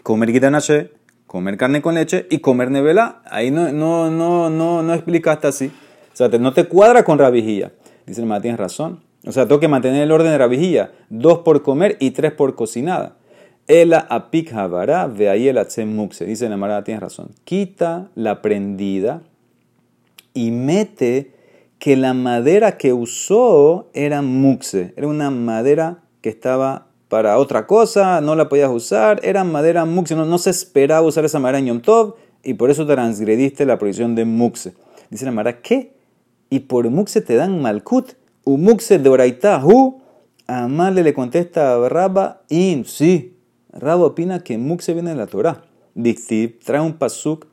Comer 0.03 0.31
gitanache, 0.31 0.91
comer 1.27 1.57
carne 1.57 1.81
con 1.81 1.95
leche 1.95 2.27
y 2.31 2.39
comer 2.39 2.71
nevela. 2.71 3.23
Ahí 3.25 3.51
no, 3.51 3.73
no, 3.73 4.11
no, 4.11 4.51
no, 4.51 4.83
no 4.83 4.95
explicaste 4.95 5.47
así. 5.47 5.73
O 6.14 6.16
sea, 6.16 6.29
no 6.29 6.55
te 6.55 6.66
cuadra 6.66 7.05
con 7.05 7.18
rabijía. 7.18 7.72
Dice 8.07 8.22
el 8.22 8.40
tienes 8.40 8.59
razón. 8.59 9.00
O 9.27 9.33
sea, 9.33 9.46
tengo 9.46 9.61
que 9.61 9.68
mantener 9.68 10.03
el 10.03 10.12
orden 10.12 10.31
de 10.31 10.38
rabijía. 10.38 10.92
Dos 11.11 11.40
por 11.40 11.62
comer 11.62 11.96
y 11.98 12.12
tres 12.12 12.33
por 12.33 12.55
cocinada. 12.55 13.16
Ela 13.66 14.07
apik 14.11 14.53
havara 14.53 15.07
ve 15.09 15.29
ahí 15.29 15.48
el 15.48 15.59
muxe. 15.87 16.24
Dice 16.24 16.48
la 16.48 16.57
Mara, 16.57 16.85
tienes 16.85 17.03
razón. 17.03 17.31
Quita 17.44 18.11
la 18.14 18.42
prendida 18.42 19.22
y 20.35 20.53
mete 20.53 21.33
que 21.81 21.96
la 21.96 22.14
madera 22.14 22.77
que 22.77 22.92
usó 22.92 23.90
era 23.92 24.22
muxe. 24.22 24.94
Era 24.96 25.09
una 25.09 25.31
madera 25.31 25.98
que 26.20 26.29
estaba 26.29 26.87
para 27.09 27.38
otra 27.38 27.66
cosa, 27.66 28.20
no 28.20 28.35
la 28.35 28.48
podías 28.48 28.70
usar, 28.70 29.20
era 29.22 29.44
madera 29.44 29.85
muxe, 29.85 30.16
no, 30.16 30.38
se 30.38 30.50
esperaba 30.50 31.07
usar 31.07 31.24
esa 31.24 31.38
madera 31.38 31.59
en 31.59 31.66
Yom 31.66 31.81
Tov 31.81 32.16
y 32.42 32.55
por 32.55 32.70
eso 32.70 32.87
transgrediste 32.87 33.64
la 33.66 33.79
prohibición 33.79 34.14
de 34.14 34.24
muxe. 34.24 34.74
Dice 35.11 35.24
la 35.24 35.31
Mara, 35.31 35.61
¿qué? 35.61 35.92
Y 36.51 36.61
por 36.61 36.89
muxe 36.91 37.21
te 37.21 37.35
dan 37.37 37.61
malkut, 37.63 38.15
u 38.45 38.57
muxe 38.57 38.99
de 38.99 39.09
oraita, 39.09 39.61
hu. 39.65 40.01
Amale 40.47 41.03
le 41.03 41.15
contesta 41.15 41.75
a 41.75 41.89
Rabba, 41.89 42.43
in, 42.49 42.85
sí. 42.85 43.37
Rabba 43.73 44.07
opina 44.07 44.41
que 44.41 44.59
muxe 44.59 44.93
viene 44.93 45.11
de 45.11 45.17
la 45.17 45.27
Torah. 45.27 45.65
Dictib 45.95 46.59
trae 46.65 46.81
un 46.81 46.95
pasuk 46.99 47.47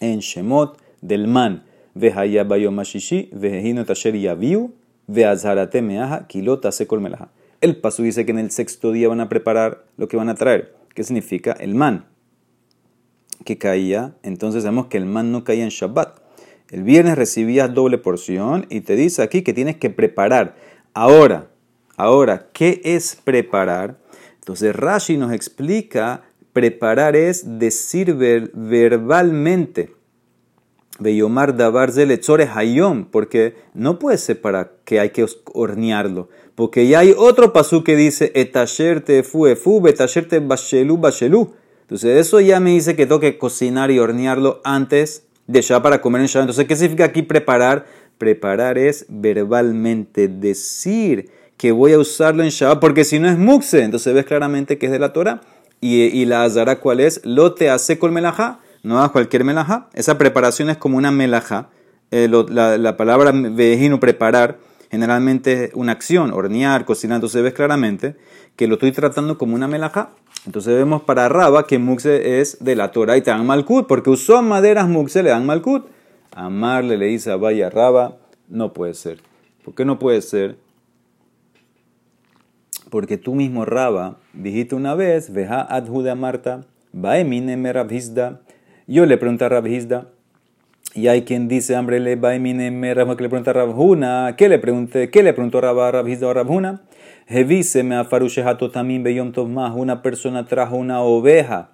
en 0.00 0.20
Shemot 0.20 0.78
del 1.00 1.26
man. 1.26 1.62
Vehaya 1.94 2.44
bayomashishi, 2.44 3.30
vehino 3.32 3.84
tasher 3.84 4.14
yaviu, 4.14 4.74
veazharate 5.06 5.80
meaja, 5.80 6.26
kilota 6.26 6.72
sekol 6.72 7.00
melaha. 7.00 7.30
El 7.60 7.76
paso 7.76 8.02
dice 8.02 8.26
que 8.26 8.32
en 8.32 8.38
el 8.38 8.50
sexto 8.50 8.92
día 8.92 9.08
van 9.08 9.20
a 9.20 9.28
preparar 9.28 9.84
lo 9.96 10.08
que 10.08 10.16
van 10.16 10.28
a 10.28 10.34
traer. 10.34 10.76
¿Qué 10.94 11.04
significa? 11.04 11.52
El 11.52 11.74
man. 11.74 12.06
Que 13.44 13.56
caía. 13.56 14.14
Entonces 14.22 14.64
sabemos 14.64 14.86
que 14.86 14.98
el 14.98 15.06
man 15.06 15.32
no 15.32 15.44
caía 15.44 15.64
en 15.64 15.70
Shabbat. 15.70 16.20
El 16.70 16.82
viernes 16.82 17.16
recibías 17.16 17.72
doble 17.72 17.96
porción 17.96 18.66
y 18.70 18.80
te 18.80 18.96
dice 18.96 19.22
aquí 19.22 19.42
que 19.42 19.52
tienes 19.52 19.76
que 19.76 19.88
preparar. 19.88 20.56
Ahora, 20.94 21.48
ahora, 21.96 22.48
¿qué 22.52 22.80
es 22.82 23.16
preparar? 23.22 23.98
Entonces 24.40 24.74
Rashi 24.74 25.16
nos 25.16 25.32
explica, 25.32 26.22
preparar 26.52 27.14
es 27.14 27.58
decir 27.58 28.14
verbalmente. 28.14 29.94
Beyomar 30.98 31.56
davar 31.56 31.92
hayom, 32.54 33.04
porque 33.04 33.54
no 33.74 33.98
puede 33.98 34.18
ser 34.18 34.40
para 34.40 34.72
que 34.84 34.98
hay 34.98 35.10
que 35.10 35.24
hornearlo. 35.52 36.30
Porque 36.56 36.88
ya 36.88 37.00
hay 37.00 37.14
otro 37.16 37.52
pasú 37.52 37.84
que 37.84 37.94
dice, 37.94 38.32
etasher 38.34 39.02
te 39.02 39.22
fu 39.22 39.46
efu, 39.46 39.80
betasher 39.80 40.26
te 40.26 40.40
bashelu 40.40 40.96
bashelu. 40.96 41.52
Entonces 41.82 42.26
eso 42.26 42.40
ya 42.40 42.58
me 42.58 42.70
dice 42.70 42.96
que 42.96 43.06
tengo 43.06 43.20
que 43.20 43.38
cocinar 43.38 43.92
y 43.92 44.00
hornearlo 44.00 44.60
antes 44.64 45.26
de 45.46 45.60
Shabbat 45.60 45.82
para 45.82 46.00
comer 46.00 46.22
en 46.22 46.26
Shabbat. 46.26 46.44
Entonces, 46.44 46.66
¿qué 46.66 46.76
significa 46.76 47.04
aquí 47.04 47.22
preparar? 47.22 47.86
Preparar 48.18 48.78
es 48.78 49.06
verbalmente 49.08 50.28
decir 50.28 51.30
que 51.56 51.72
voy 51.72 51.92
a 51.92 51.98
usarlo 51.98 52.42
en 52.42 52.50
Shabbat, 52.50 52.80
porque 52.80 53.04
si 53.04 53.18
no 53.18 53.28
es 53.28 53.38
mukse, 53.38 53.82
entonces 53.82 54.14
ves 54.14 54.24
claramente 54.24 54.78
que 54.78 54.86
es 54.86 54.92
de 54.92 54.98
la 54.98 55.12
Torah. 55.12 55.40
Y, 55.80 56.04
y 56.04 56.24
la 56.24 56.44
azara, 56.44 56.80
¿cuál 56.80 57.00
es? 57.00 57.20
Lo 57.24 57.54
te 57.54 57.68
hace 57.68 57.98
con 57.98 58.12
melajá, 58.12 58.60
no 58.82 58.98
hagas 58.98 59.10
cualquier 59.10 59.44
melajá. 59.44 59.88
Esa 59.92 60.16
preparación 60.16 60.70
es 60.70 60.78
como 60.78 60.96
una 60.96 61.10
melajá. 61.10 61.68
Eh, 62.10 62.28
la, 62.28 62.78
la, 62.78 62.96
palabra 62.96 63.32
vejino, 63.32 64.00
preparar, 64.00 64.58
generalmente 64.90 65.64
es 65.64 65.70
una 65.74 65.92
acción, 65.92 66.32
hornear, 66.32 66.84
cocinar, 66.84 67.16
entonces 67.16 67.42
ves 67.42 67.52
claramente 67.52 68.16
que 68.56 68.66
lo 68.66 68.74
estoy 68.74 68.92
tratando 68.92 69.38
como 69.38 69.54
una 69.54 69.68
melajá. 69.68 70.10
Entonces 70.46 70.74
vemos 70.74 71.02
para 71.02 71.28
Raba 71.28 71.66
que 71.66 71.78
Muxe 71.78 72.40
es 72.40 72.62
de 72.64 72.76
la 72.76 72.90
Torah 72.90 73.16
y 73.16 73.22
te 73.22 73.30
dan 73.30 73.46
Malkut, 73.46 73.86
porque 73.86 74.10
usó 74.10 74.42
maderas 74.42 74.88
Muxe, 74.88 75.22
le 75.22 75.30
dan 75.30 75.46
Malkut. 75.46 75.86
Amarle 76.34 76.96
le 76.96 77.06
dice 77.06 77.30
a 77.30 77.36
Vaya 77.36 77.70
Raba, 77.70 78.16
no 78.48 78.72
puede 78.72 78.94
ser. 78.94 79.20
¿Por 79.64 79.74
qué 79.74 79.84
no 79.84 79.98
puede 79.98 80.22
ser? 80.22 80.56
Porque 82.90 83.16
tú 83.16 83.34
mismo 83.34 83.64
Raba 83.64 84.18
dijiste 84.32 84.74
una 84.74 84.94
vez, 84.94 85.32
veja 85.32 85.60
adjuda 85.60 86.14
Marta, 86.14 86.64
baemine 86.92 87.72
Rabhizda. 87.72 88.40
Yo 88.86 89.04
le 89.06 89.18
pregunté 89.18 89.44
a 89.44 89.48
Rabhizda, 89.48 90.08
y 90.94 91.08
hay 91.08 91.22
quien 91.22 91.46
dice, 91.46 91.76
hambre 91.76 92.00
le 92.00 92.16
baemine 92.16 92.70
que 92.70 93.22
le 93.22 93.28
pregunta 93.28 93.50
a 93.50 93.54
Rabhuna, 93.54 94.34
¿qué 94.38 94.48
le 94.48 94.58
pregunté? 94.58 95.10
¿Qué 95.10 95.22
le 95.22 95.34
preguntó 95.34 95.60
Rabba 95.60 95.88
a 95.88 95.90
Rabhizda 95.92 96.28
o 96.28 96.32
Rabhuna? 96.32 96.82
Hevise 97.28 97.82
me 97.82 97.96
también 98.72 99.02
beyom 99.02 99.32
más. 99.48 99.72
Una 99.74 100.00
persona 100.00 100.46
trajo 100.46 100.76
una 100.76 101.00
oveja 101.00 101.70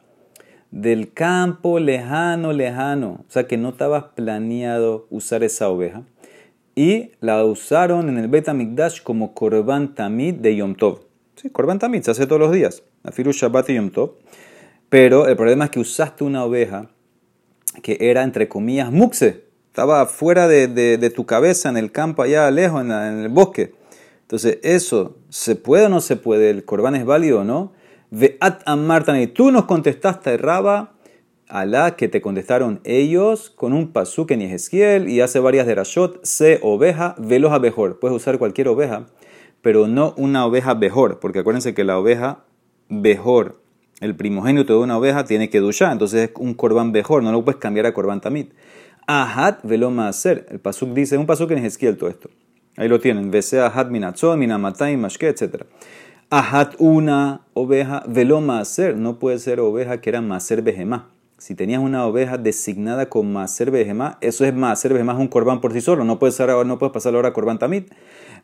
del 0.70 1.12
campo 1.12 1.78
lejano, 1.78 2.54
lejano. 2.54 3.24
O 3.28 3.30
sea 3.30 3.46
que 3.46 3.58
no 3.58 3.70
estaba 3.70 4.14
planeado 4.14 5.06
usar 5.10 5.44
esa 5.44 5.68
oveja. 5.68 6.04
Y 6.74 7.10
la 7.20 7.44
usaron 7.44 8.08
en 8.08 8.16
el 8.16 8.28
Bet 8.28 8.48
Amikdash 8.48 9.02
como 9.02 9.34
Korban 9.34 9.94
Tamid 9.94 10.36
de 10.36 10.56
Yom 10.56 10.74
Tov. 10.74 11.00
Sí, 11.36 11.50
Korban 11.50 11.78
Tamid 11.78 12.02
se 12.02 12.12
hace 12.12 12.26
todos 12.26 12.40
los 12.40 12.52
días. 12.52 12.82
Afiru 13.02 13.32
Shabbat 13.32 13.68
y 13.68 13.90
Tov. 13.90 14.12
Pero 14.88 15.28
el 15.28 15.36
problema 15.36 15.66
es 15.66 15.70
que 15.70 15.80
usaste 15.80 16.24
una 16.24 16.44
oveja 16.44 16.88
que 17.82 17.98
era, 18.00 18.22
entre 18.22 18.48
comillas, 18.48 18.90
mukse. 18.90 19.44
Estaba 19.66 20.06
fuera 20.06 20.48
de, 20.48 21.12
tu 21.14 21.26
cabeza, 21.26 21.68
en 21.68 21.76
el 21.76 21.92
campo, 21.92 22.22
allá 22.22 22.50
lejos, 22.50 22.82
en 22.82 22.90
el 22.90 23.28
bosque. 23.28 23.81
Entonces, 24.32 24.60
eso, 24.62 25.18
¿se 25.28 25.56
puede 25.56 25.84
o 25.84 25.88
no 25.90 26.00
se 26.00 26.16
puede? 26.16 26.48
¿El 26.48 26.64
corbán 26.64 26.94
es 26.94 27.04
válido 27.04 27.40
o 27.40 27.44
no? 27.44 27.74
Ve'at 28.10 28.62
y 29.20 29.26
tú 29.26 29.50
nos 29.50 29.66
contestaste, 29.66 30.38
Raba, 30.38 30.94
Alá, 31.48 31.96
que 31.96 32.08
te 32.08 32.22
contestaron 32.22 32.80
ellos 32.84 33.50
con 33.50 33.74
un 33.74 33.92
pasuk 33.92 34.30
en 34.30 34.40
Ezequiel 34.40 35.10
y 35.10 35.20
hace 35.20 35.38
varias 35.38 35.66
de 35.66 35.74
Rashot, 35.74 36.24
se 36.24 36.60
oveja, 36.62 37.14
veloja 37.18 37.58
mejor. 37.58 37.98
Puedes 37.98 38.16
usar 38.16 38.38
cualquier 38.38 38.68
oveja, 38.68 39.04
pero 39.60 39.86
no 39.86 40.14
una 40.16 40.46
oveja 40.46 40.74
mejor, 40.76 41.20
porque 41.20 41.40
acuérdense 41.40 41.74
que 41.74 41.84
la 41.84 41.98
oveja 41.98 42.42
mejor, 42.88 43.60
el 44.00 44.16
primogénito 44.16 44.72
de 44.72 44.78
una 44.78 44.96
oveja, 44.96 45.26
tiene 45.26 45.50
que 45.50 45.60
duchar, 45.60 45.92
entonces 45.92 46.30
es 46.30 46.36
un 46.38 46.54
corbán 46.54 46.90
mejor, 46.90 47.22
no 47.22 47.32
lo 47.32 47.44
puedes 47.44 47.60
cambiar 47.60 47.84
a 47.84 47.92
corbán 47.92 48.22
tamit. 48.22 48.54
Ahat 49.06 49.62
velo 49.62 49.90
hacer. 50.00 50.46
El 50.48 50.58
pasuk 50.58 50.94
dice, 50.94 51.18
un 51.18 51.26
pasuk 51.26 51.50
en 51.50 51.66
Ezequiel 51.66 51.98
todo 51.98 52.08
esto. 52.08 52.30
Ahí 52.76 52.88
lo 52.88 53.00
tienen. 53.00 53.30
Vesea 53.30 53.66
ahat 53.66 53.90
minatzon, 53.90 54.38
minamatay, 54.38 54.96
mashke, 54.96 55.28
etc. 55.28 55.64
Ahat 56.30 56.74
una 56.78 57.42
oveja, 57.54 58.02
velo 58.06 58.40
maser. 58.40 58.96
No 58.96 59.18
puede 59.18 59.38
ser 59.38 59.60
oveja 59.60 60.00
que 60.00 60.10
era 60.10 60.20
maser 60.20 60.62
behemá. 60.62 61.10
Si 61.36 61.54
tenías 61.54 61.82
una 61.82 62.06
oveja 62.06 62.38
designada 62.38 63.06
con 63.06 63.32
maser 63.32 63.70
behemá, 63.70 64.16
eso 64.20 64.44
es 64.44 64.54
maser 64.54 64.92
behemá, 64.92 65.12
es 65.12 65.18
un 65.18 65.28
corbán 65.28 65.60
por 65.60 65.72
sí 65.72 65.80
solo. 65.80 66.04
No 66.04 66.18
puedes, 66.18 66.38
no 66.40 66.78
puedes 66.78 66.92
pasar 66.92 67.14
ahora 67.14 67.28
a 67.28 67.32
corbán 67.32 67.58
tamit. 67.58 67.92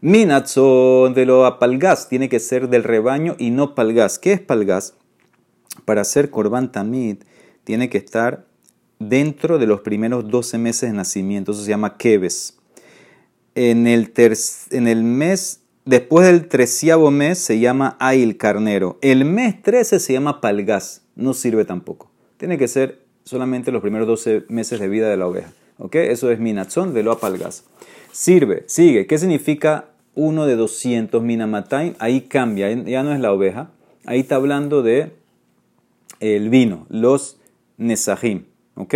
Minatzon, 0.01 1.14
velo 1.14 1.47
apalgas. 1.47 2.09
Tiene 2.09 2.29
que 2.29 2.41
ser 2.41 2.69
del 2.69 2.85
rebaño 2.85 3.35
y 3.38 3.51
no 3.51 3.75
palgas. 3.75 4.19
¿Qué 4.19 4.33
es 4.33 4.41
palgas? 4.41 4.95
Para 5.87 6.05
ser 6.05 6.29
corbán 6.29 6.71
tamit, 6.71 7.25
tiene 7.64 7.88
que 7.88 7.99
estar 7.99 8.45
dentro 8.99 9.59
de 9.59 9.67
los 9.67 9.81
primeros 9.81 10.29
12 10.29 10.59
meses 10.59 10.91
de 10.91 10.97
nacimiento. 10.97 11.53
Eso 11.53 11.62
se 11.62 11.71
llama 11.71 11.97
keves 11.97 12.59
en 13.59 13.88
el, 13.88 14.12
en 14.71 14.87
el 14.87 15.03
mes, 15.03 15.62
después 15.85 16.29
del 16.29 16.47
treceavo 16.47 17.11
mes 17.11 17.38
se 17.38 17.59
llama 17.59 17.97
Ail 17.99 18.37
Carnero. 18.37 18.99
El 19.03 19.25
mes 19.25 19.61
13 19.61 19.99
se 19.99 20.12
llama 20.12 20.40
Palgas, 20.40 21.03
no 21.16 21.35
sirve 21.35 21.64
tampoco. 21.64 22.09
Tiene 22.37 22.57
que 22.57 22.68
ser 22.68 23.01
solamente 23.25 23.73
los 23.73 23.83
primeros 23.83 24.07
12 24.07 24.44
meses 24.49 24.79
de 24.79 24.88
vida 24.88 25.11
de 25.11 25.16
la 25.16 25.27
oveja. 25.27 25.53
¿Ok? 25.79 25.97
Eso 25.97 26.31
es 26.31 26.38
Minatzón 26.38 26.94
de 26.94 27.03
lo 27.03 27.18
Palgas. 27.18 27.64
Sirve, 28.12 28.62
sigue. 28.66 29.09
¿Qué 29.09 29.18
significa 29.18 29.87
uno 30.14 30.47
de 30.47 30.55
200 30.55 31.21
Minamatain? 31.21 31.97
Ahí 31.99 32.23
cambia, 32.23 32.71
ya 32.71 33.03
no 33.03 33.12
es 33.12 33.18
la 33.18 33.33
oveja. 33.33 33.73
Ahí 34.05 34.21
está 34.21 34.37
hablando 34.37 34.83
de 34.83 35.11
el 36.21 36.49
vino, 36.49 36.87
los 36.90 37.40
Nesajim. 37.77 38.44
¿Ok? 38.77 38.94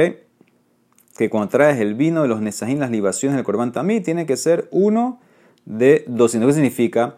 Que 1.16 1.28
cuando 1.28 1.50
traes 1.50 1.80
el 1.80 1.94
vino 1.94 2.22
de 2.22 2.28
los 2.28 2.40
nesajín, 2.40 2.80
las 2.80 2.90
libaciones 2.90 3.36
del 3.36 3.44
corbán 3.44 3.72
tamí, 3.72 4.00
tiene 4.00 4.26
que 4.26 4.36
ser 4.36 4.68
uno 4.70 5.20
de 5.64 6.04
200. 6.08 6.48
¿Qué 6.48 6.54
significa? 6.54 7.16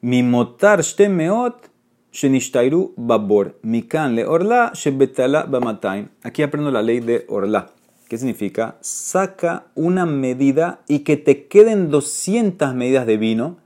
Mimotar 0.00 0.82
meot 1.08 1.70
shenishtairu 2.12 2.92
babor. 2.96 3.58
Mikan 3.62 4.14
le 4.14 4.26
orla 4.26 4.72
shebetala 4.74 5.44
bamataim. 5.44 6.08
Aquí 6.22 6.42
aprendo 6.42 6.70
la 6.70 6.82
ley 6.82 7.00
de 7.00 7.24
orla. 7.28 7.70
¿Qué 8.08 8.18
significa? 8.18 8.76
Saca 8.80 9.66
una 9.74 10.04
medida 10.04 10.82
y 10.86 11.00
que 11.00 11.16
te 11.16 11.46
queden 11.46 11.90
200 11.90 12.74
medidas 12.74 13.06
de 13.06 13.16
vino 13.16 13.56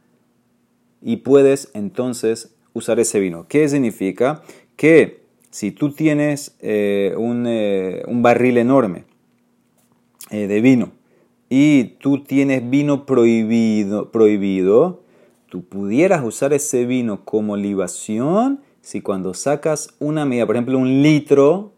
y 1.03 1.17
puedes 1.17 1.71
entonces 1.75 2.55
usar 2.73 3.01
ese 3.01 3.19
vino. 3.19 3.47
¿Qué 3.49 3.69
significa? 3.69 4.43
Que 4.77 5.23
si 5.51 5.73
tú 5.73 5.91
tienes 5.91 6.57
eh, 6.61 7.15
un, 7.17 7.47
eh, 7.49 8.05
un 8.07 8.23
barril 8.23 8.59
enorme 8.59 9.08
eh, 10.31 10.47
de 10.47 10.61
vino 10.61 10.93
y 11.49 11.85
tú 12.01 12.23
tienes 12.23 12.69
vino 12.69 13.07
prohibido, 13.07 14.11
prohibido, 14.11 15.03
tú 15.49 15.65
pudieras 15.65 16.25
usar 16.25 16.53
ese 16.53 16.85
vino 16.85 17.25
como 17.25 17.57
libación 17.57 18.61
si 18.81 19.01
cuando 19.01 19.35
sacas 19.35 19.95
una 19.99 20.25
medida, 20.25 20.47
por 20.47 20.57
ejemplo 20.57 20.79
un 20.79 21.03
litro, 21.03 21.73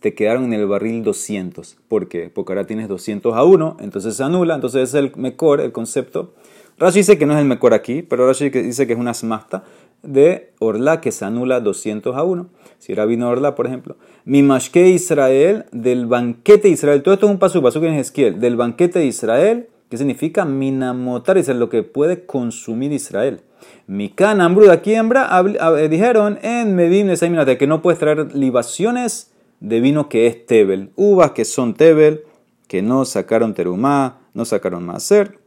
te 0.00 0.14
quedaron 0.14 0.44
en 0.44 0.52
el 0.54 0.66
barril 0.66 1.02
200. 1.04 1.76
¿Por 1.88 2.08
qué? 2.08 2.28
Porque 2.28 2.52
ahora 2.52 2.66
tienes 2.66 2.88
200 2.88 3.34
a 3.34 3.44
1, 3.44 3.76
entonces 3.80 4.16
se 4.16 4.22
anula, 4.22 4.54
entonces 4.54 4.90
es 4.90 4.94
el 4.94 5.12
mejor, 5.16 5.60
el 5.60 5.72
concepto. 5.72 6.34
Rashi 6.78 6.98
dice 6.98 7.18
que 7.18 7.26
no 7.26 7.32
es 7.32 7.40
el 7.40 7.46
mejor 7.46 7.72
aquí, 7.72 8.02
pero 8.02 8.26
Rashi 8.26 8.50
dice 8.50 8.86
que 8.86 8.92
es 8.92 8.98
una 8.98 9.14
smasta 9.14 9.64
de 10.06 10.52
Orla 10.58 11.00
que 11.00 11.12
se 11.12 11.24
anula 11.24 11.60
200 11.60 12.16
a 12.16 12.22
1. 12.22 12.48
Si 12.78 12.92
era 12.92 13.04
vino 13.04 13.28
Orla, 13.28 13.54
por 13.54 13.66
ejemplo. 13.66 13.96
Mi 14.24 14.42
mashke 14.42 14.88
Israel, 14.88 15.66
del 15.72 16.06
banquete 16.06 16.68
de 16.68 16.74
Israel. 16.74 17.02
Todo 17.02 17.14
esto 17.14 17.26
es 17.26 17.32
un 17.32 17.38
paso, 17.38 17.62
paso 17.62 17.80
que 17.80 17.88
es 17.88 18.00
Esquiel. 18.00 18.40
Del 18.40 18.56
banquete 18.56 18.98
de 18.98 19.06
Israel, 19.06 19.68
que 19.90 19.96
significa 19.96 20.44
minamotar, 20.44 21.38
es 21.38 21.48
lo 21.48 21.68
que 21.68 21.82
puede 21.82 22.26
consumir 22.26 22.92
Israel. 22.92 23.40
Mi 23.86 24.08
canambru, 24.08 24.70
aquí 24.70 24.94
hembra, 24.94 25.42
dijeron 25.88 26.38
en 26.42 26.74
Medim 26.74 27.08
de 27.08 27.58
que 27.58 27.66
no 27.66 27.82
puedes 27.82 27.98
traer 27.98 28.34
libaciones 28.34 29.32
de 29.60 29.80
vino 29.80 30.08
que 30.08 30.26
es 30.26 30.46
tebel. 30.46 30.90
Uvas 30.96 31.30
que 31.32 31.44
son 31.44 31.74
tebel, 31.74 32.22
que 32.68 32.82
no 32.82 33.04
sacaron 33.04 33.54
terumá, 33.54 34.18
no 34.34 34.44
sacaron 34.44 34.84
maser. 34.84 35.38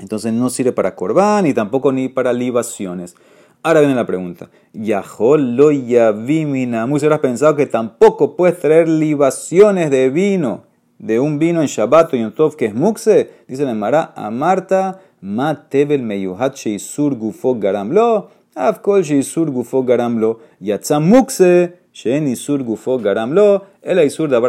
Entonces 0.00 0.32
no 0.32 0.50
sirve 0.50 0.72
para 0.72 0.94
corbán 0.94 1.46
y 1.46 1.54
tampoco 1.54 1.92
ni 1.92 2.08
para 2.08 2.32
libaciones. 2.32 3.14
Ahora 3.62 3.80
viene 3.80 3.94
la 3.94 4.06
pregunta. 4.06 4.48
Yahol 4.72 5.54
lo 5.54 5.70
yavimina. 5.70 6.82
Habrás 6.82 7.18
pensado 7.18 7.56
que 7.56 7.66
tampoco 7.66 8.34
puedes 8.34 8.58
traer 8.58 8.88
libaciones 8.88 9.90
de 9.90 10.08
vino, 10.08 10.64
de 10.98 11.20
un 11.20 11.38
vino 11.38 11.60
en 11.60 11.66
Shabbat 11.66 12.14
o 12.14 12.16
en 12.16 12.32
Tov 12.32 12.56
que 12.56 12.64
es 12.66 12.74
mukse. 12.74 13.30
Dice 13.48 13.66
la 13.66 13.74
Mara, 13.74 14.14
a 14.16 14.30
Marta, 14.30 15.00
ma 15.20 15.68
tebel 15.68 16.02
meyuhat 16.02 16.56
sheisur 16.56 17.14
gufo 17.16 17.54
garamlo, 17.56 18.30
afkol 18.54 19.02
sheisur 19.02 19.50
gufo 19.50 19.82
garamlo, 19.84 20.40
yatza 20.58 20.98
mukse, 20.98 21.74
shen 21.92 22.28
isur 22.28 22.62
gufo 22.62 22.98
garamlo, 22.98 23.66
el 23.82 23.98
isur 24.02 24.30
de 24.30 24.40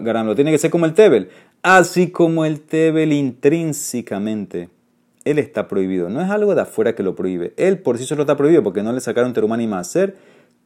garamlo. 0.00 0.34
Tiene 0.34 0.50
que 0.50 0.58
ser 0.58 0.70
como 0.70 0.86
el 0.86 0.94
tebel. 0.94 1.28
Así 1.62 2.10
como 2.10 2.46
el 2.46 2.60
tebel 2.60 3.12
intrínsecamente 3.12 4.70
él 5.26 5.38
está 5.40 5.68
prohibido. 5.68 6.08
No 6.08 6.22
es 6.22 6.30
algo 6.30 6.54
de 6.54 6.62
afuera 6.62 6.94
que 6.94 7.02
lo 7.02 7.14
prohíbe. 7.14 7.52
Él 7.56 7.80
por 7.80 7.98
sí 7.98 8.04
solo 8.04 8.22
está 8.22 8.36
prohibido 8.36 8.62
porque 8.62 8.82
no 8.82 8.92
le 8.92 9.00
sacaron 9.00 9.32
terumán 9.32 9.60
y 9.60 9.70
hacer. 9.74 10.16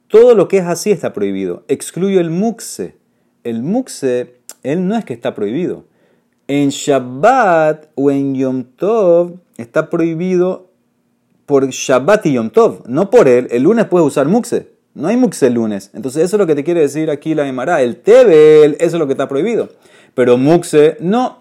Todo 0.06 0.34
lo 0.34 0.48
que 0.48 0.58
es 0.58 0.66
así 0.66 0.90
está 0.90 1.12
prohibido. 1.12 1.64
Excluyo 1.66 2.20
el 2.20 2.30
muxe. 2.30 2.96
El 3.42 3.62
muxe, 3.62 4.34
él 4.62 4.86
no 4.86 4.96
es 4.96 5.04
que 5.06 5.14
está 5.14 5.34
prohibido. 5.34 5.86
En 6.46 6.68
Shabbat 6.68 7.86
o 7.94 8.10
en 8.10 8.34
Yom 8.34 8.64
Tov 8.76 9.38
está 9.56 9.88
prohibido 9.88 10.68
por 11.46 11.66
Shabbat 11.68 12.26
y 12.26 12.34
Yom 12.34 12.50
Tov, 12.50 12.82
no 12.86 13.08
por 13.08 13.28
él. 13.28 13.48
El 13.50 13.62
lunes 13.62 13.86
puedes 13.86 14.06
usar 14.06 14.28
muxe. 14.28 14.68
No 14.92 15.08
hay 15.08 15.16
muxe 15.16 15.46
el 15.46 15.54
lunes. 15.54 15.90
Entonces 15.94 16.22
eso 16.22 16.36
es 16.36 16.38
lo 16.38 16.46
que 16.46 16.54
te 16.54 16.64
quiere 16.64 16.80
decir 16.80 17.10
aquí 17.10 17.34
la 17.34 17.48
Emara. 17.48 17.80
El 17.80 17.96
Tebel, 17.96 18.76
eso 18.78 18.96
es 18.96 19.00
lo 19.00 19.06
que 19.06 19.14
está 19.14 19.26
prohibido. 19.26 19.70
Pero 20.14 20.36
muxe, 20.36 20.98
no. 21.00 21.39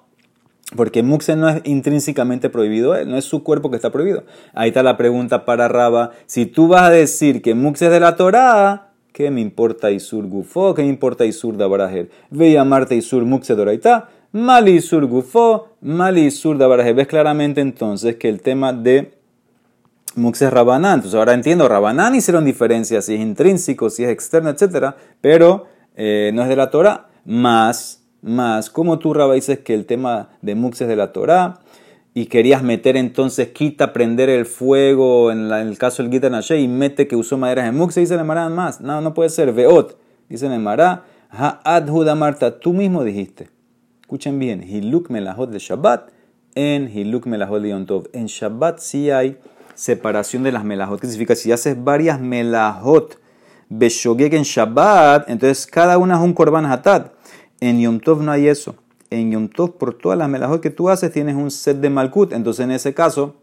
Porque 0.75 1.01
Muxe 1.01 1.35
no 1.35 1.49
es 1.49 1.61
intrínsecamente 1.63 2.49
prohibido, 2.49 3.03
no 3.05 3.17
es 3.17 3.25
su 3.25 3.43
cuerpo 3.43 3.71
que 3.71 3.75
está 3.75 3.91
prohibido. 3.91 4.23
Ahí 4.53 4.69
está 4.69 4.83
la 4.83 4.97
pregunta 4.97 5.43
para 5.45 5.67
Raba. 5.67 6.11
Si 6.27 6.45
tú 6.45 6.67
vas 6.67 6.83
a 6.83 6.89
decir 6.91 7.41
que 7.41 7.55
Muxe 7.55 7.85
es 7.85 7.91
de 7.91 7.99
la 7.99 8.15
Torah, 8.15 8.91
¿qué 9.11 9.31
me 9.31 9.41
importa 9.41 9.89
Isur 9.89 10.27
Gufo? 10.27 10.75
¿Qué 10.75 10.83
me 10.83 10.89
importa 10.89 11.25
Isur 11.25 11.57
Dabarajer? 11.57 12.11
Ve 12.29 12.51
llamarte 12.51 12.95
Isur 12.95 13.25
Muxe 13.25 13.55
Doraita. 13.55 14.09
Mali 14.31 14.73
Isur 14.73 15.07
Gufo, 15.07 15.69
Mali 15.81 16.25
Isur 16.27 16.59
Dabarajer. 16.59 16.93
Ves 16.93 17.07
claramente 17.07 17.61
entonces 17.61 18.17
que 18.17 18.29
el 18.29 18.41
tema 18.41 18.71
de 18.71 19.13
Muxe 20.15 20.45
es 20.45 20.53
Rabanán. 20.53 20.95
Entonces 20.95 21.17
ahora 21.17 21.33
entiendo, 21.33 21.67
Rabanán 21.67 22.13
hicieron 22.13 22.45
diferencias 22.45 23.05
si 23.05 23.15
es 23.15 23.21
intrínseco, 23.21 23.89
si 23.89 24.03
es 24.03 24.11
externo, 24.11 24.51
etc. 24.51 24.93
Pero 25.19 25.65
eh, 25.95 26.29
no 26.33 26.43
es 26.43 26.49
de 26.49 26.55
la 26.55 26.69
Torah. 26.69 27.07
Más 27.25 27.98
más, 28.21 28.69
como 28.69 28.99
tú, 28.99 29.13
Rabba, 29.13 29.35
dices 29.35 29.59
que 29.59 29.73
el 29.73 29.85
tema 29.85 30.29
de 30.41 30.55
Mux 30.55 30.81
es 30.81 30.87
de 30.87 30.95
la 30.95 31.11
Torah 31.13 31.59
y 32.13 32.25
querías 32.25 32.63
meter 32.63 32.97
entonces, 32.97 33.49
quita 33.49 33.93
prender 33.93 34.29
el 34.29 34.45
fuego 34.45 35.31
en, 35.31 35.51
el 35.51 35.77
caso 35.77 36.03
del 36.03 36.11
Gita 36.11 36.29
y 36.55 36.67
mete 36.67 37.07
que 37.07 37.15
usó 37.15 37.37
maderas 37.37 37.65
de 37.65 37.71
Mux, 37.71 37.95
dice 37.95 38.15
el 38.15 38.25
más. 38.25 38.81
No, 38.81 39.01
no 39.01 39.13
puede 39.13 39.29
ser. 39.29 39.53
Veot, 39.53 39.97
dice 40.27 40.47
el 40.47 40.59
Mará, 40.59 41.03
Ha 41.31 42.15
Marta, 42.15 42.59
tú 42.59 42.73
mismo 42.73 43.03
dijiste. 43.03 43.49
Escuchen 44.01 44.39
bien, 44.39 44.63
Hiluk 44.63 45.09
Melahot 45.09 45.51
de 45.51 45.59
Shabbat 45.59 46.09
en 46.55 46.89
Hiluk 46.89 47.25
Melahot 47.25 47.61
de 47.61 47.69
Yontov. 47.69 48.09
En 48.11 48.25
Shabbat 48.25 48.79
sí 48.79 49.11
hay 49.11 49.37
separación 49.75 50.43
de 50.43 50.51
las 50.51 50.63
melahot. 50.63 50.99
¿Qué 50.99 51.07
significa? 51.07 51.35
Si 51.35 51.51
haces 51.51 51.81
varias 51.81 52.19
melahot, 52.19 53.17
Beshogek 53.69 54.33
en 54.33 54.43
Shabbat, 54.43 55.29
entonces 55.29 55.67
cada 55.67 55.97
una 55.97 56.15
es 56.15 56.21
un 56.21 56.33
korban 56.33 56.65
hatat. 56.65 57.13
En 57.61 57.79
Yom 57.79 57.99
Tov 57.99 58.21
no 58.21 58.31
hay 58.31 58.47
eso. 58.47 58.75
En 59.09 59.31
Yom 59.31 59.47
Tov, 59.49 59.77
por 59.77 59.93
todas 59.93 60.17
las 60.17 60.29
melajot 60.29 60.61
que 60.61 60.69
tú 60.69 60.89
haces, 60.89 61.11
tienes 61.11 61.35
un 61.35 61.51
set 61.51 61.77
de 61.77 61.89
Malkut. 61.89 62.31
Entonces, 62.33 62.63
en 62.63 62.71
ese 62.71 62.93
caso, 62.93 63.35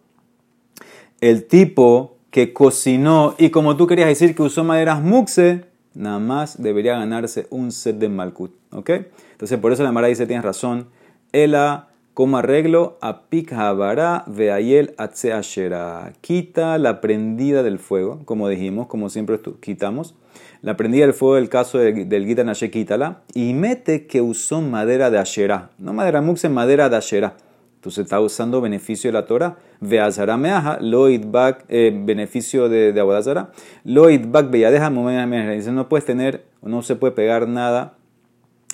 el 1.21 1.45
tipo 1.47 2.17
que 2.31 2.53
cocinó 2.53 3.35
y 3.39 3.51
como 3.51 3.77
tú 3.77 3.87
querías 3.87 4.09
decir 4.09 4.35
que 4.35 4.43
usó 4.43 4.65
maderas 4.65 5.03
muxe, 5.03 5.65
nada 5.95 6.19
más 6.19 6.63
debería 6.63 6.99
ganarse 6.99 7.47
un 7.51 7.73
set 7.73 7.99
de 7.99 8.09
Malkut. 8.09 8.53
¿Ok? 8.71 8.91
Entonces, 9.33 9.59
por 9.59 9.73
eso 9.73 9.83
la 9.83 9.93
Mara 9.93 10.09
dice: 10.09 10.27
tienes 10.27 10.45
razón. 10.45 10.89
Ela 11.33 11.89
como 12.17 12.39
arreglo 12.39 12.97
a 13.03 13.29
Pikhabara 13.29 14.25
Veayel 14.27 14.95
Ashera. 14.97 16.15
Quita 16.23 16.79
la 16.79 17.03
prendida 17.03 17.63
del 17.63 17.79
fuego, 17.79 18.23
como 18.25 18.49
dijimos, 18.49 18.87
como 18.87 19.11
siempre 19.11 19.39
quitamos. 19.61 20.15
La 20.63 20.79
prendida 20.79 21.05
del 21.05 21.13
fuego 21.13 21.35
del 21.35 21.51
caso 21.51 21.77
del 21.77 22.27
Gita 22.27 22.43
Nashe, 22.43 22.71
quítala. 22.71 23.21
Y 23.35 23.53
mete 23.53 24.07
que 24.07 24.23
usó 24.23 24.63
madera 24.63 25.11
de 25.11 25.19
Ashera. 25.19 25.69
No 25.77 25.93
madera 25.93 26.23
muxe, 26.23 26.49
madera 26.49 26.89
de 26.89 26.97
Ashera. 26.97 27.37
Entonces 27.75 28.05
está 28.05 28.19
usando 28.19 28.63
beneficio 28.63 29.09
de 29.09 29.13
la 29.13 29.27
Torah. 29.27 29.59
Veazara 29.81 30.39
meaja, 30.39 30.79
lo 30.81 31.11
itbak, 31.11 31.67
eh, 31.69 31.93
beneficio 31.95 32.71
de, 32.71 32.95
de 32.95 33.01
Abodazara. 33.01 33.51
Lo 33.85 34.09
itbak 34.09 34.51
beyadeja, 34.51 34.89
dice 34.89 35.71
no 35.71 35.87
puedes 35.91 36.07
tener, 36.07 36.47
no 36.63 36.81
se 36.81 36.97
puede 36.97 37.13
pegar 37.13 37.47
nada 37.47 37.93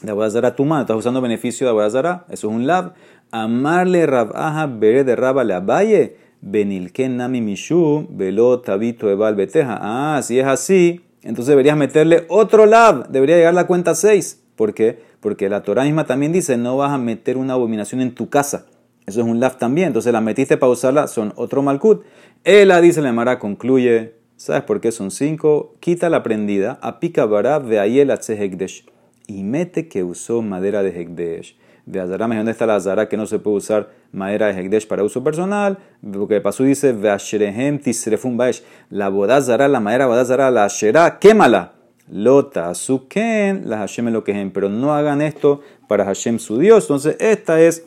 de 0.02 0.11
Abodazara 0.11 0.55
tu 0.55 0.64
mano. 0.64 0.83
Estás 0.83 0.96
usando 0.96 1.20
beneficio 1.20 1.66
de 1.66 1.70
Abodazara. 1.70 2.24
Eso 2.28 2.48
es 2.48 2.55
un 2.55 2.66
lab. 2.66 2.94
Amarle 3.34 4.04
Rabaja 4.04 4.66
bere 4.66 5.04
de 5.04 5.16
Raba 5.16 5.42
la 5.42 5.60
valle. 5.60 6.16
Benilken 6.42 7.16
nami 7.16 7.40
mishu 7.40 8.06
velo 8.10 8.60
tabito 8.60 9.08
ebal 9.08 9.34
beteja. 9.34 9.78
Ah, 9.80 10.20
si 10.22 10.38
es 10.38 10.46
así, 10.46 11.00
entonces 11.22 11.48
deberías 11.48 11.78
meterle 11.78 12.26
otro 12.28 12.66
lab. 12.66 13.08
Debería 13.08 13.36
llegar 13.36 13.54
la 13.54 13.66
cuenta 13.66 13.94
6. 13.94 14.42
¿Por 14.54 14.74
qué? 14.74 14.98
Porque 15.20 15.48
la 15.48 15.62
Torah 15.62 15.84
misma 15.84 16.04
también 16.04 16.30
dice 16.32 16.58
no 16.58 16.76
vas 16.76 16.92
a 16.92 16.98
meter 16.98 17.38
una 17.38 17.54
abominación 17.54 18.02
en 18.02 18.14
tu 18.14 18.28
casa. 18.28 18.66
Eso 19.06 19.22
es 19.22 19.26
un 19.26 19.40
lab 19.40 19.56
también. 19.56 19.86
Entonces 19.86 20.12
la 20.12 20.20
metiste 20.20 20.58
para 20.58 20.70
usarla, 20.70 21.06
son 21.06 21.32
otro 21.36 21.62
malkut. 21.62 22.04
Ela 22.44 22.82
dice 22.82 23.00
la 23.00 23.14
Mara, 23.14 23.38
concluye. 23.38 24.12
¿Sabes 24.36 24.64
por 24.64 24.82
qué 24.82 24.92
son 24.92 25.10
cinco? 25.10 25.76
Quita 25.80 26.10
la 26.10 26.22
prendida. 26.22 26.78
Apica 26.82 27.24
bara 27.24 27.60
veayel 27.60 28.10
hegdesh. 28.10 28.84
Y 29.26 29.42
mete 29.42 29.88
que 29.88 30.04
usó 30.04 30.42
madera 30.42 30.82
de 30.82 31.00
hegdesh 31.00 31.56
de 31.86 32.00
Azara, 32.00 32.28
¿dónde 32.28 32.52
está 32.52 32.66
la 32.66 32.76
Azara 32.76 33.08
que 33.08 33.16
no 33.16 33.26
se 33.26 33.38
puede 33.38 33.56
usar 33.56 33.90
madera 34.12 34.46
de 34.46 34.60
Hekdesh 34.60 34.86
para 34.86 35.02
uso 35.02 35.24
personal? 35.24 35.78
Porque 36.12 36.40
Pasú 36.40 36.64
dice, 36.64 36.92
Veashrehem 36.92 37.80
tisrefum 37.80 38.36
baesh, 38.36 38.62
la 38.90 39.08
bodazara, 39.08 39.68
la 39.68 39.80
madera 39.80 40.06
bodazara, 40.06 40.50
la 40.50 40.64
Asherá, 40.64 41.18
quémala. 41.18 41.72
Lota, 42.10 42.74
suken, 42.74 43.62
la 43.70 43.78
Hashem 43.78 44.08
lo 44.10 44.22
que 44.22 44.50
pero 44.52 44.68
no 44.68 44.92
hagan 44.92 45.22
esto 45.22 45.62
para 45.88 46.04
Hashem 46.04 46.38
su 46.38 46.58
Dios. 46.58 46.84
Entonces, 46.84 47.16
esta 47.20 47.60
es 47.60 47.86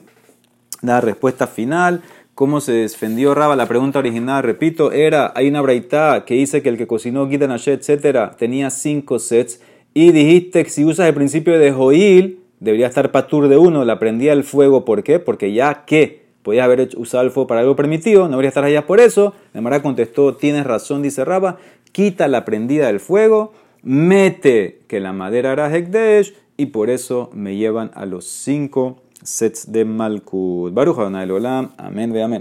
la 0.81 1.01
respuesta 1.01 1.47
final. 1.47 2.01
¿Cómo 2.33 2.59
se 2.59 2.71
defendió 2.73 3.33
Raba? 3.33 3.55
La 3.55 3.67
pregunta 3.67 3.99
original, 3.99 4.43
repito, 4.43 4.91
era, 4.91 5.31
hay 5.35 5.47
una 5.47 5.61
braita 5.61 6.25
que 6.25 6.33
dice 6.33 6.61
que 6.61 6.69
el 6.69 6.77
que 6.77 6.87
cocinó 6.87 7.29
Gitan 7.29 7.51
etcétera, 7.51 8.35
tenía 8.37 8.69
cinco 8.71 9.19
sets, 9.19 9.61
y 9.93 10.11
dijiste 10.11 10.65
que 10.65 10.69
si 10.69 10.83
usas 10.83 11.07
el 11.07 11.13
principio 11.13 11.57
de 11.57 11.71
Joil, 11.71 12.39
debería 12.59 12.87
estar 12.87 13.11
patur 13.11 13.47
de 13.47 13.57
uno, 13.57 13.85
la 13.85 13.99
prendía 13.99 14.33
el 14.33 14.43
fuego, 14.43 14.85
¿por 14.85 15.03
qué? 15.03 15.19
Porque 15.19 15.53
ya 15.53 15.85
que 15.85 16.25
podía 16.43 16.63
haber 16.63 16.89
usado 16.97 17.23
el 17.23 17.31
fuego 17.31 17.47
para 17.47 17.61
algo 17.61 17.75
permitido, 17.75 18.23
no 18.23 18.31
debería 18.31 18.49
estar 18.49 18.63
allá 18.63 18.85
por 18.85 18.99
eso. 18.99 19.33
Mara 19.53 19.81
contestó, 19.81 20.35
tienes 20.35 20.65
razón, 20.65 21.01
dice 21.01 21.25
Raba, 21.25 21.57
quita 21.91 22.27
la 22.27 22.45
prendida 22.45 22.87
del 22.87 22.99
fuego, 22.99 23.53
mete 23.81 24.81
que 24.87 24.99
la 24.99 25.11
madera 25.11 25.51
era 25.51 25.75
Hekdesh 25.75 26.35
y 26.57 26.67
por 26.67 26.89
eso 26.89 27.29
me 27.33 27.55
llevan 27.55 27.91
a 27.95 28.05
los 28.05 28.25
cinco 28.25 29.01
sets 29.23 29.71
de 29.71 29.85
Malkut. 29.85 30.73
Baruch 30.73 30.99
Adonai 30.99 31.29
Olam, 31.29 31.71
amén, 31.77 32.13
ve 32.13 32.21
amén. 32.21 32.33